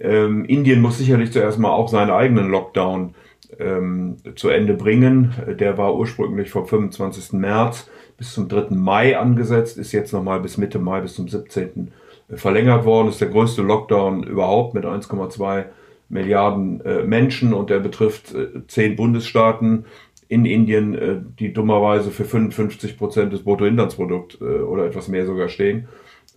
Ähm, 0.00 0.44
Indien 0.46 0.80
muss 0.80 0.98
sicherlich 0.98 1.30
zuerst 1.32 1.58
mal 1.58 1.70
auch 1.70 1.88
seinen 1.88 2.10
eigenen 2.10 2.50
Lockdown 2.50 3.14
ähm, 3.58 4.16
zu 4.36 4.48
Ende 4.48 4.74
bringen. 4.74 5.34
Der 5.58 5.78
war 5.78 5.96
ursprünglich 5.96 6.50
vom 6.50 6.66
25. 6.66 7.32
März 7.32 7.90
bis 8.16 8.34
zum 8.34 8.48
3. 8.48 8.74
Mai 8.74 9.18
angesetzt, 9.18 9.78
ist 9.78 9.92
jetzt 9.92 10.12
nochmal 10.12 10.40
bis 10.40 10.58
Mitte 10.58 10.78
Mai, 10.78 11.00
bis 11.00 11.14
zum 11.14 11.26
17. 11.26 11.90
verlängert 12.34 12.84
worden. 12.84 13.08
Ist 13.08 13.20
der 13.20 13.28
größte 13.28 13.62
Lockdown 13.62 14.24
überhaupt 14.24 14.74
mit 14.74 14.84
1,2 14.84 15.64
Milliarden 16.10 16.80
äh, 16.84 17.04
Menschen 17.04 17.54
und 17.54 17.70
der 17.70 17.78
betrifft 17.78 18.34
äh, 18.34 18.66
zehn 18.66 18.96
Bundesstaaten 18.96 19.84
in 20.28 20.44
Indien, 20.44 20.94
äh, 20.94 21.16
die 21.38 21.52
dummerweise 21.52 22.10
für 22.10 22.24
55 22.24 22.98
Prozent 22.98 23.32
des 23.32 23.42
Bruttoinlandsprodukts 23.42 24.40
äh, 24.40 24.44
oder 24.44 24.86
etwas 24.86 25.08
mehr 25.08 25.24
sogar 25.24 25.48
stehen. 25.48 25.88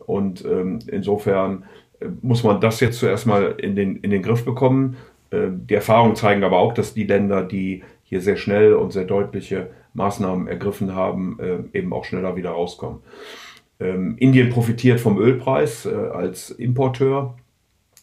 Und 0.06 0.46
ähm, 0.46 0.80
insofern 0.88 1.66
äh, 2.00 2.08
muss 2.22 2.44
man 2.44 2.62
das 2.62 2.80
jetzt 2.80 3.00
zuerst 3.00 3.26
mal 3.26 3.56
in 3.58 3.76
den, 3.76 3.98
in 3.98 4.10
den 4.10 4.22
Griff 4.22 4.46
bekommen. 4.46 4.96
Äh, 5.34 5.50
die 5.52 5.74
Erfahrungen 5.74 6.16
zeigen 6.16 6.44
aber 6.44 6.60
auch, 6.60 6.74
dass 6.74 6.94
die 6.94 7.06
Länder, 7.06 7.44
die 7.44 7.84
hier 8.04 8.22
sehr 8.22 8.38
schnell 8.38 8.74
und 8.74 8.94
sehr 8.94 9.06
deutliche 9.06 9.72
Maßnahmen 9.94 10.48
ergriffen 10.48 10.96
haben, 10.96 11.40
äh, 11.40 11.78
eben 11.78 11.94
auch 11.94 12.06
schneller 12.06 12.36
wieder 12.36 12.52
rauskommen. 12.52 13.00
Ähm, 13.80 14.16
Indien 14.18 14.50
profitiert 14.50 15.00
vom 15.00 15.18
Ölpreis 15.18 15.86
äh, 15.86 15.90
als 15.90 16.52
Importeur. 16.52 17.36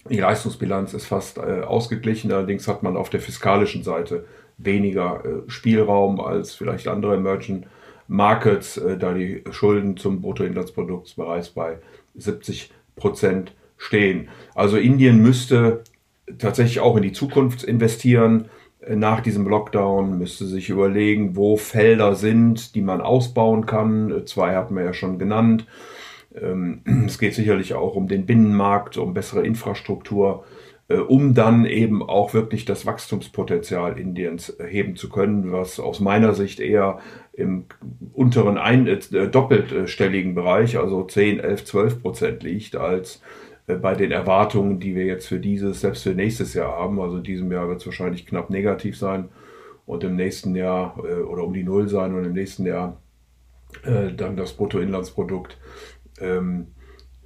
Die 0.08 0.18
Leistungsbilanz 0.18 0.94
ist 0.94 1.04
fast 1.04 1.38
ausgeglichen, 1.38 2.32
allerdings 2.32 2.66
hat 2.66 2.82
man 2.82 2.96
auf 2.96 3.10
der 3.10 3.20
fiskalischen 3.20 3.82
Seite 3.82 4.24
weniger 4.56 5.22
Spielraum 5.46 6.22
als 6.22 6.54
vielleicht 6.54 6.88
andere 6.88 7.16
Emerging 7.16 7.66
Markets, 8.08 8.80
da 8.98 9.12
die 9.12 9.44
Schulden 9.50 9.98
zum 9.98 10.22
Bruttoinlandsprodukt 10.22 11.16
bereits 11.16 11.50
bei 11.50 11.76
70 12.14 12.70
Prozent 12.96 13.52
stehen. 13.76 14.30
Also 14.54 14.78
Indien 14.78 15.20
müsste 15.20 15.84
tatsächlich 16.38 16.80
auch 16.80 16.96
in 16.96 17.02
die 17.02 17.12
Zukunft 17.12 17.64
investieren. 17.64 18.48
Äh, 18.80 18.96
nach 18.96 19.20
diesem 19.20 19.46
Lockdown 19.46 20.18
müsste 20.18 20.46
sich 20.46 20.68
überlegen, 20.70 21.36
wo 21.36 21.56
Felder 21.56 22.14
sind, 22.14 22.74
die 22.74 22.82
man 22.82 23.00
ausbauen 23.00 23.66
kann. 23.66 24.10
Äh, 24.10 24.24
zwei 24.24 24.54
hatten 24.54 24.74
wir 24.74 24.84
ja 24.84 24.92
schon 24.92 25.18
genannt. 25.18 25.66
Ähm, 26.34 26.82
es 27.06 27.18
geht 27.18 27.34
sicherlich 27.34 27.74
auch 27.74 27.94
um 27.94 28.08
den 28.08 28.26
Binnenmarkt, 28.26 28.96
um 28.96 29.14
bessere 29.14 29.44
Infrastruktur, 29.44 30.44
äh, 30.88 30.96
um 30.96 31.34
dann 31.34 31.64
eben 31.66 32.02
auch 32.02 32.34
wirklich 32.34 32.64
das 32.64 32.86
Wachstumspotenzial 32.86 33.98
Indiens 33.98 34.56
heben 34.66 34.96
zu 34.96 35.08
können, 35.08 35.52
was 35.52 35.80
aus 35.80 36.00
meiner 36.00 36.34
Sicht 36.34 36.60
eher 36.60 36.98
im 37.32 37.66
unteren 38.12 38.58
ein, 38.58 38.86
äh, 38.86 39.28
doppeltstelligen 39.28 40.34
Bereich, 40.34 40.78
also 40.78 41.04
10, 41.04 41.40
11, 41.40 41.64
12 41.64 42.02
Prozent 42.02 42.42
liegt, 42.42 42.76
als 42.76 43.22
bei 43.76 43.94
den 43.94 44.12
Erwartungen, 44.12 44.80
die 44.80 44.94
wir 44.94 45.04
jetzt 45.04 45.28
für 45.28 45.38
dieses, 45.38 45.80
selbst 45.80 46.02
für 46.02 46.14
nächstes 46.14 46.54
Jahr 46.54 46.72
haben. 46.72 47.00
Also 47.00 47.18
in 47.18 47.22
diesem 47.22 47.50
Jahr 47.52 47.68
wird 47.68 47.80
es 47.80 47.86
wahrscheinlich 47.86 48.26
knapp 48.26 48.50
negativ 48.50 48.96
sein 48.96 49.28
und 49.86 50.04
im 50.04 50.16
nächsten 50.16 50.54
Jahr 50.54 50.96
äh, 51.04 51.22
oder 51.22 51.44
um 51.44 51.52
die 51.52 51.64
Null 51.64 51.88
sein 51.88 52.14
und 52.14 52.24
im 52.24 52.32
nächsten 52.32 52.66
Jahr 52.66 53.00
äh, 53.84 54.12
dann 54.12 54.36
das 54.36 54.52
Bruttoinlandsprodukt 54.52 55.58
ähm, 56.20 56.68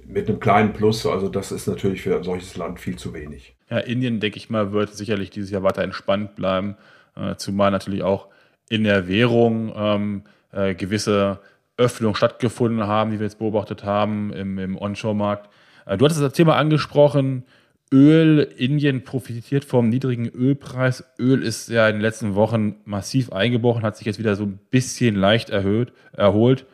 mit 0.05 0.29
einem 0.29 0.39
kleinen 0.39 0.73
Plus. 0.73 1.05
Also 1.05 1.29
das 1.29 1.51
ist 1.51 1.67
natürlich 1.67 2.01
für 2.01 2.15
ein 2.15 2.23
solches 2.23 2.57
Land 2.57 2.79
viel 2.79 2.97
zu 2.97 3.13
wenig. 3.13 3.55
Ja, 3.69 3.79
Indien, 3.79 4.19
denke 4.19 4.37
ich 4.37 4.49
mal, 4.49 4.71
wird 4.71 4.93
sicherlich 4.93 5.29
dieses 5.29 5.49
Jahr 5.49 5.63
weiter 5.63 5.83
entspannt 5.83 6.35
bleiben, 6.35 6.75
äh, 7.15 7.35
zumal 7.35 7.71
natürlich 7.71 8.03
auch 8.03 8.27
in 8.69 8.83
der 8.83 9.07
Währung 9.07 9.73
ähm, 9.75 10.23
äh, 10.51 10.75
gewisse 10.75 11.39
Öffnungen 11.77 12.15
stattgefunden 12.15 12.87
haben, 12.87 13.11
wie 13.11 13.19
wir 13.19 13.25
jetzt 13.25 13.39
beobachtet 13.39 13.83
haben 13.83 14.31
im, 14.33 14.57
im 14.57 14.77
Onshore-Markt. 14.77 15.49
Äh, 15.85 15.97
du 15.97 16.05
hattest 16.05 16.21
das 16.21 16.33
Thema 16.33 16.55
angesprochen, 16.55 17.43
Öl, 17.91 18.39
Indien 18.57 19.03
profitiert 19.03 19.63
vom 19.63 19.89
niedrigen 19.89 20.27
Ölpreis. 20.27 21.03
Öl 21.19 21.43
ist 21.43 21.69
ja 21.69 21.87
in 21.87 21.95
den 21.95 22.01
letzten 22.01 22.35
Wochen 22.35 22.77
massiv 22.85 23.31
eingebrochen, 23.31 23.83
hat 23.83 23.95
sich 23.95 24.07
jetzt 24.07 24.19
wieder 24.19 24.35
so 24.35 24.43
ein 24.43 24.59
bisschen 24.71 25.15
leicht 25.15 25.49
erhöht, 25.49 25.93
erholt. 26.11 26.65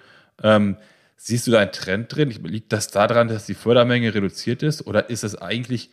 Ähm, 0.42 0.78
siehst 1.18 1.48
du 1.48 1.52
da 1.52 1.60
einen 1.60 1.74
Trend 1.74 2.16
drin? 2.16 2.32
Liegt 2.44 2.72
das 2.72 2.88
daran, 2.88 3.28
dass 3.28 3.46
die 3.46 3.54
Fördermenge 3.54 4.14
reduziert 4.14 4.64
ist 4.64 4.88
oder 4.88 5.10
ist 5.10 5.24
es 5.24 5.40
eigentlich 5.40 5.92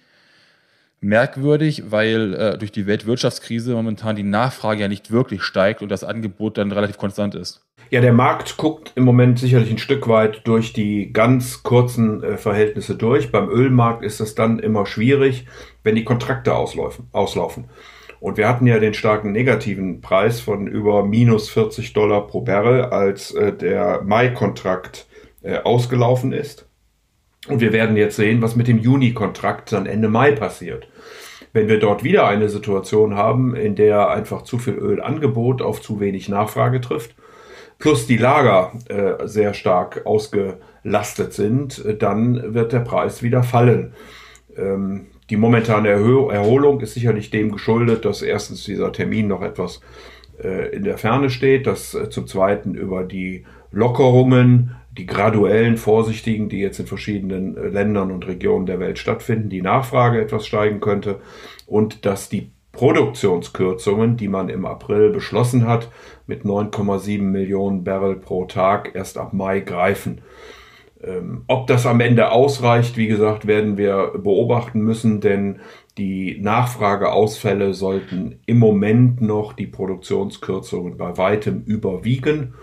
merkwürdig, 1.01 1.91
weil 1.91 2.35
äh, 2.35 2.59
durch 2.59 2.73
die 2.73 2.87
Weltwirtschaftskrise 2.87 3.75
momentan 3.75 4.17
die 4.17 4.23
Nachfrage 4.23 4.83
ja 4.83 4.89
nicht 4.89 5.11
wirklich 5.11 5.43
steigt 5.43 5.83
und 5.83 5.89
das 5.91 6.05
Angebot 6.05 6.59
dann 6.59 6.73
relativ 6.73 6.97
konstant 6.97 7.35
ist? 7.35 7.68
Ja, 7.91 8.03
der 8.03 8.13
Markt 8.13 8.59
guckt 8.59 8.93
im 8.97 9.05
Moment 9.05 9.39
sicherlich 9.39 9.71
ein 9.71 9.79
Stück 9.79 10.09
weit 10.09 10.43
durch 10.47 10.75
die 10.75 11.11
ganz 11.11 11.63
kurzen 11.63 12.23
äh, 12.23 12.37
Verhältnisse 12.37 12.97
durch. 12.97 13.33
Beim 13.33 13.49
Ölmarkt 13.49 14.05
ist 14.05 14.21
es 14.21 14.35
dann 14.35 14.59
immer 14.59 14.85
schwierig, 14.85 15.47
wenn 15.85 15.95
die 15.95 16.05
Kontrakte 16.05 16.55
auslaufen. 16.55 17.07
auslaufen. 17.13 17.71
Und 18.21 18.37
wir 18.37 18.47
hatten 18.47 18.67
ja 18.67 18.79
den 18.79 18.93
starken 18.93 19.33
negativen 19.33 20.03
Preis 20.03 20.41
von 20.41 20.67
über 20.67 21.05
minus 21.05 21.49
40 21.49 21.95
Dollar 21.95 22.27
pro 22.27 22.43
Barrel, 22.43 22.85
als 22.87 23.33
äh, 23.33 23.55
der 23.55 24.03
Mai-Kontrakt 24.03 25.07
äh, 25.43 25.59
ausgelaufen 25.59 26.33
ist. 26.33 26.67
Und 27.49 27.61
wir 27.61 27.73
werden 27.73 27.97
jetzt 27.97 28.17
sehen, 28.17 28.43
was 28.43 28.55
mit 28.55 28.69
dem 28.69 28.81
Juni-Kontrakt 28.81 29.73
dann 29.73 29.87
Ende 29.87 30.09
Mai 30.09 30.33
passiert. 30.33 30.89
Wenn 31.55 31.69
wir 31.69 31.79
dort 31.79 32.05
wieder 32.05 32.29
eine 32.29 32.51
Situation 32.51 33.15
haben, 33.15 33.57
in 33.57 33.77
der 33.77 34.11
einfach 34.11 34.43
zu 34.43 34.59
viel 34.59 34.75
Ölangebot 34.75 35.63
auf 35.63 35.81
zu 35.81 36.01
wenig 36.01 36.29
Nachfrage 36.29 36.83
trifft, 36.83 37.15
plus 37.79 38.07
die 38.07 38.17
Lager 38.17 38.73
äh, 38.89 39.27
sehr 39.27 39.55
stark 39.55 40.05
ausgelastet 40.05 41.33
sind, 41.33 41.85
äh, 41.85 41.97
dann 41.97 42.55
wird 42.55 42.73
der 42.73 42.81
Preis 42.81 43.23
wieder 43.23 43.43
fallen. 43.43 43.95
Ähm, 44.57 45.07
die 45.31 45.37
momentane 45.37 45.91
Erholung 45.91 46.81
ist 46.81 46.95
sicherlich 46.95 47.31
dem 47.31 47.53
geschuldet, 47.53 48.05
dass 48.05 48.23
erstens 48.23 48.65
dieser 48.65 48.93
Termin 48.93 49.29
noch 49.29 49.43
etwas 49.43 49.81
äh, 50.43 50.75
in 50.75 50.85
der 50.85 50.99
Ferne 50.99 51.31
steht, 51.31 51.67
dass 51.67 51.97
zum 52.11 52.27
Zweiten 52.27 52.75
über 52.75 53.05
die 53.05 53.45
Lockerungen, 53.71 54.75
die 54.97 55.07
graduellen, 55.07 55.77
vorsichtigen, 55.77 56.49
die 56.49 56.61
jetzt 56.61 56.81
in 56.81 56.87
verschiedenen 56.87 57.55
Ländern 57.73 58.11
und 58.11 58.27
Regionen 58.27 58.67
der 58.67 58.81
Welt 58.81 58.99
stattfinden, 58.99 59.51
die 59.51 59.63
Nachfrage 59.63 60.21
etwas 60.21 60.47
steigen 60.47 60.81
könnte 60.81 61.21
und 61.67 62.07
dass 62.07 62.31
die 62.31 62.51
Produktionskürzungen, 62.79 64.17
die 64.17 64.29
man 64.29 64.49
im 64.49 64.65
April 64.65 65.11
beschlossen 65.11 65.67
hat, 65.67 65.91
mit 66.29 66.45
9,7 66.45 67.21
Millionen 67.21 67.83
Barrel 67.83 68.15
pro 68.15 68.45
Tag 68.45 68.93
erst 68.95 69.19
ab 69.19 69.33
Mai 69.33 69.59
greifen. 69.59 70.21
Ähm, 71.03 71.43
ob 71.49 71.67
das 71.67 71.87
am 71.87 71.99
Ende 71.99 72.31
ausreicht, 72.31 72.97
wie 72.97 73.09
gesagt, 73.09 73.49
werden 73.49 73.79
wir 73.79 74.13
beobachten 74.17 74.81
müssen, 74.81 75.21
denn 75.21 75.59
die 75.97 76.39
Nachfrageausfälle 76.41 77.75
sollten 77.75 78.39
im 78.47 78.61
Moment 78.61 79.21
noch 79.21 79.55
die 79.55 79.67
Produktionskürzungen 79.67 80.97
bei 80.97 81.17
weitem 81.17 81.65
überwiegen. 81.65 82.55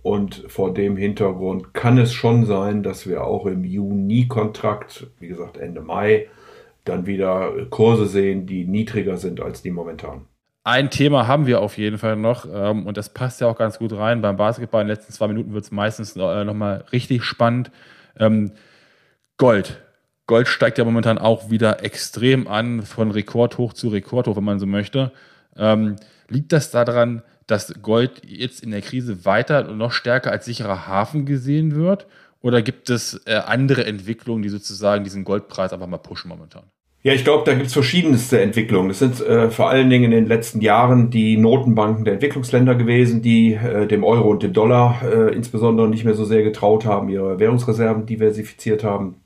Und 0.00 0.46
vor 0.48 0.72
dem 0.72 0.96
Hintergrund 0.96 1.74
kann 1.74 1.98
es 1.98 2.14
schon 2.14 2.46
sein, 2.46 2.82
dass 2.82 3.06
wir 3.06 3.26
auch 3.26 3.44
im 3.44 3.64
Juni-Kontrakt, 3.64 5.08
wie 5.18 5.28
gesagt 5.28 5.58
Ende 5.58 5.82
Mai, 5.82 6.28
dann 6.90 7.06
wieder 7.06 7.66
Kurse 7.70 8.06
sehen, 8.06 8.46
die 8.46 8.66
niedriger 8.66 9.16
sind 9.16 9.40
als 9.40 9.62
die 9.62 9.70
momentan. 9.70 10.26
Ein 10.62 10.90
Thema 10.90 11.26
haben 11.26 11.46
wir 11.46 11.62
auf 11.62 11.78
jeden 11.78 11.96
Fall 11.96 12.16
noch 12.16 12.46
ähm, 12.52 12.86
und 12.86 12.96
das 12.96 13.08
passt 13.08 13.40
ja 13.40 13.46
auch 13.46 13.56
ganz 13.56 13.78
gut 13.78 13.92
rein. 13.92 14.20
Beim 14.20 14.36
Basketball 14.36 14.82
in 14.82 14.88
den 14.88 14.94
letzten 14.94 15.12
zwei 15.12 15.26
Minuten 15.28 15.54
wird 15.54 15.64
es 15.64 15.70
meistens 15.70 16.16
äh, 16.16 16.44
nochmal 16.44 16.84
richtig 16.92 17.24
spannend. 17.24 17.70
Ähm, 18.18 18.52
Gold. 19.38 19.80
Gold 20.26 20.48
steigt 20.48 20.76
ja 20.76 20.84
momentan 20.84 21.18
auch 21.18 21.50
wieder 21.50 21.82
extrem 21.82 22.46
an, 22.46 22.82
von 22.82 23.10
Rekordhoch 23.10 23.72
zu 23.72 23.88
Rekordhoch, 23.88 24.36
wenn 24.36 24.44
man 24.44 24.58
so 24.60 24.66
möchte. 24.66 25.12
Ähm, 25.56 25.96
liegt 26.28 26.52
das 26.52 26.70
daran, 26.70 27.22
dass 27.46 27.74
Gold 27.82 28.22
jetzt 28.24 28.62
in 28.62 28.70
der 28.70 28.82
Krise 28.82 29.24
weiter 29.24 29.68
und 29.68 29.78
noch 29.78 29.92
stärker 29.92 30.30
als 30.30 30.44
sicherer 30.44 30.86
Hafen 30.86 31.24
gesehen 31.24 31.74
wird? 31.74 32.06
Oder 32.42 32.62
gibt 32.62 32.90
es 32.90 33.20
äh, 33.26 33.34
andere 33.34 33.86
Entwicklungen, 33.86 34.42
die 34.42 34.48
sozusagen 34.48 35.04
diesen 35.04 35.24
Goldpreis 35.24 35.72
einfach 35.72 35.86
mal 35.86 35.98
pushen 35.98 36.28
momentan? 36.28 36.64
Ja, 37.02 37.14
ich 37.14 37.24
glaube, 37.24 37.44
da 37.46 37.54
gibt 37.54 37.68
es 37.68 37.72
verschiedenste 37.72 38.42
Entwicklungen. 38.42 38.88
Das 38.88 38.98
sind 38.98 39.22
äh, 39.22 39.50
vor 39.50 39.70
allen 39.70 39.88
Dingen 39.88 40.04
in 40.04 40.10
den 40.10 40.26
letzten 40.26 40.60
Jahren 40.60 41.08
die 41.08 41.38
Notenbanken 41.38 42.04
der 42.04 42.14
Entwicklungsländer 42.14 42.74
gewesen, 42.74 43.22
die 43.22 43.54
äh, 43.54 43.86
dem 43.86 44.04
Euro 44.04 44.28
und 44.28 44.42
dem 44.42 44.52
Dollar 44.52 45.00
äh, 45.02 45.34
insbesondere 45.34 45.88
nicht 45.88 46.04
mehr 46.04 46.12
so 46.12 46.26
sehr 46.26 46.42
getraut 46.42 46.84
haben, 46.84 47.08
ihre 47.08 47.38
Währungsreserven 47.38 48.04
diversifiziert 48.04 48.84
haben. 48.84 49.16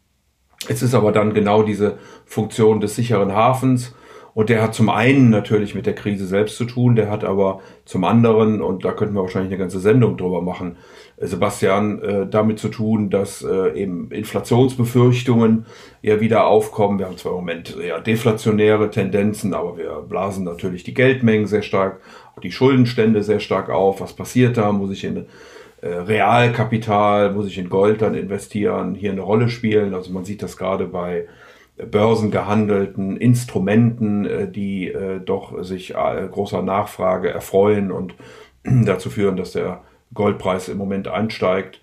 Es 0.69 0.83
ist 0.83 0.95
aber 0.95 1.11
dann 1.11 1.35
genau 1.35 1.65
diese 1.65 1.99
Funktion 2.27 2.81
des 2.81 2.95
sicheren 2.95 3.33
Hafens 3.33 3.93
und 4.35 4.51
der 4.51 4.63
hat 4.63 4.75
zum 4.75 4.89
einen 4.89 5.31
natürlich 5.31 5.75
mit 5.75 5.87
der 5.87 5.95
Krise 5.95 6.27
selbst 6.27 6.57
zu 6.57 6.65
tun, 6.65 6.97
der 6.97 7.09
hat 7.09 7.25
aber 7.25 7.61
zum 7.85 8.05
anderen, 8.05 8.61
und 8.63 8.85
da 8.85 8.93
könnten 8.93 9.15
wir 9.15 9.23
wahrscheinlich 9.23 9.53
eine 9.53 9.61
ganze 9.61 9.79
Sendung 9.79 10.17
drüber 10.17 10.43
machen, 10.43 10.77
Sebastian, 11.17 12.03
äh, 12.03 12.27
damit 12.27 12.59
zu 12.59 12.69
tun, 12.69 13.11
dass 13.11 13.43
äh, 13.43 13.81
eben 13.81 14.11
Inflationsbefürchtungen 14.11 15.67
ja 16.03 16.21
wieder 16.21 16.47
aufkommen. 16.47 16.99
Wir 16.99 17.07
haben 17.07 17.17
zwar 17.17 17.33
im 17.33 17.39
Moment 17.39 17.77
ja 17.77 18.01
deflationäre 18.01 18.91
Tendenzen, 18.91 19.55
aber 19.55 19.79
wir 19.79 20.05
blasen 20.09 20.45
natürlich 20.45 20.83
die 20.83 20.95
Geldmengen 20.95 21.47
sehr 21.47 21.63
stark, 21.63 22.01
auch 22.35 22.41
die 22.41 22.53
Schuldenstände 22.53 23.23
sehr 23.23 23.41
stark 23.41 23.71
auf. 23.71 24.01
Was 24.01 24.13
passiert 24.13 24.57
da? 24.57 24.73
Muss 24.73 24.91
ich 24.91 25.05
in 25.05 25.27
äh, 25.81 25.89
Realkapital, 25.89 27.33
muss 27.33 27.47
ich 27.47 27.59
in 27.59 27.69
Gold 27.69 28.03
dann 28.03 28.15
investieren, 28.15 28.95
hier 28.95 29.13
eine 29.13 29.21
Rolle 29.21 29.49
spielen? 29.49 29.95
Also 29.95 30.13
man 30.13 30.25
sieht 30.25 30.43
das 30.43 30.57
gerade 30.57 30.87
bei 30.87 31.27
börsengehandelten 31.77 33.17
Instrumenten, 33.17 34.25
äh, 34.27 34.51
die 34.51 34.89
äh, 34.89 35.21
doch 35.21 35.63
sich 35.63 35.95
äh, 35.95 36.29
großer 36.31 36.63
Nachfrage 36.63 37.31
erfreuen 37.31 37.91
und 37.91 38.15
dazu 38.65 39.11
führen, 39.11 39.37
dass 39.37 39.53
der 39.53 39.83
Goldpreis 40.15 40.69
im 40.69 40.79
Moment 40.79 41.09
ansteigt. 41.09 41.81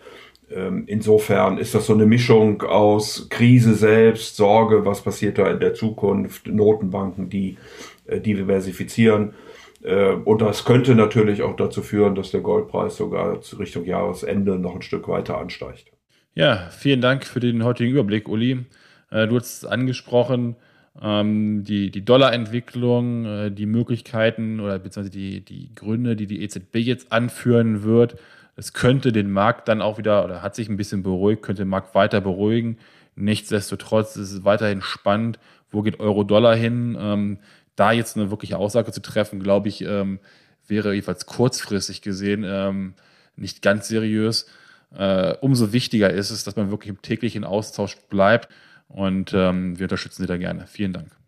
Ähm, 0.49 0.85
insofern 0.87 1.57
ist 1.57 1.75
das 1.75 1.85
so 1.85 1.93
eine 1.93 2.05
Mischung 2.05 2.63
aus 2.63 3.27
Krise 3.29 3.75
selbst, 3.75 4.35
Sorge, 4.35 4.85
was 4.85 5.01
passiert 5.01 5.37
da 5.37 5.49
in 5.51 5.59
der 5.59 5.73
Zukunft, 5.73 6.47
Notenbanken, 6.47 7.29
die 7.29 7.57
diversifizieren. 8.07 9.33
Und 10.25 10.41
das 10.41 10.65
könnte 10.65 10.95
natürlich 10.95 11.43
auch 11.43 11.55
dazu 11.55 11.81
führen, 11.81 12.13
dass 12.13 12.31
der 12.31 12.41
Goldpreis 12.41 12.97
sogar 12.97 13.39
Richtung 13.57 13.85
Jahresende 13.85 14.59
noch 14.59 14.75
ein 14.75 14.81
Stück 14.81 15.07
weiter 15.07 15.37
ansteigt. 15.37 15.91
Ja, 16.33 16.69
vielen 16.71 17.01
Dank 17.01 17.25
für 17.25 17.39
den 17.39 17.63
heutigen 17.63 17.91
Überblick, 17.91 18.29
Uli. 18.29 18.65
Äh, 19.11 19.27
du 19.27 19.35
hast 19.35 19.63
es 19.63 19.65
angesprochen, 19.65 20.55
die, 20.93 21.89
die 21.89 22.03
Dollarentwicklung, 22.03 23.25
äh, 23.25 23.51
die 23.51 23.65
Möglichkeiten 23.65 24.59
oder 24.59 24.77
beziehungsweise 24.77 25.09
die, 25.09 25.39
die 25.39 25.73
Gründe, 25.73 26.15
die 26.15 26.27
die 26.27 26.43
EZB 26.43 26.77
jetzt 26.77 27.11
anführen 27.11 27.83
wird. 27.83 28.17
Es 28.57 28.73
könnte 28.73 29.13
den 29.13 29.31
Markt 29.31 29.69
dann 29.69 29.81
auch 29.81 29.97
wieder 29.97 30.25
oder 30.25 30.41
hat 30.41 30.53
sich 30.55 30.67
ein 30.67 30.77
bisschen 30.77 31.01
beruhigt, 31.01 31.43
könnte 31.43 31.63
den 31.63 31.69
Markt 31.69 31.95
weiter 31.95 32.19
beruhigen. 32.19 32.77
Nichtsdestotrotz 33.15 34.17
ist 34.17 34.31
es 34.31 34.43
weiterhin 34.43 34.81
spannend, 34.81 35.39
wo 35.69 35.81
geht 35.81 35.99
Euro-Dollar 35.99 36.55
hin. 36.55 36.97
Ähm, 36.99 37.39
da 37.77 37.93
jetzt 37.93 38.17
eine 38.17 38.29
wirkliche 38.29 38.57
Aussage 38.57 38.91
zu 38.91 39.01
treffen, 39.01 39.39
glaube 39.39 39.69
ich, 39.69 39.81
ähm, 39.85 40.19
wäre 40.67 40.93
jedenfalls 40.93 41.25
kurzfristig 41.25 42.01
gesehen 42.01 42.43
ähm, 42.45 42.95
nicht 43.37 43.61
ganz 43.61 43.87
seriös. 43.87 44.45
Äh, 44.93 45.35
umso 45.39 45.71
wichtiger 45.71 46.09
ist 46.09 46.31
es, 46.31 46.43
dass 46.43 46.57
man 46.57 46.69
wirklich 46.69 46.89
im 46.89 47.01
täglichen 47.01 47.45
Austausch 47.45 47.95
bleibt 48.09 48.49
und 48.93 49.33
ähm, 49.33 49.77
wir 49.77 49.85
unterstützen 49.85 50.23
Sie 50.23 50.27
da 50.27 50.37
gerne. 50.37 50.67
Vielen 50.67 50.93
Dank. 50.93 51.20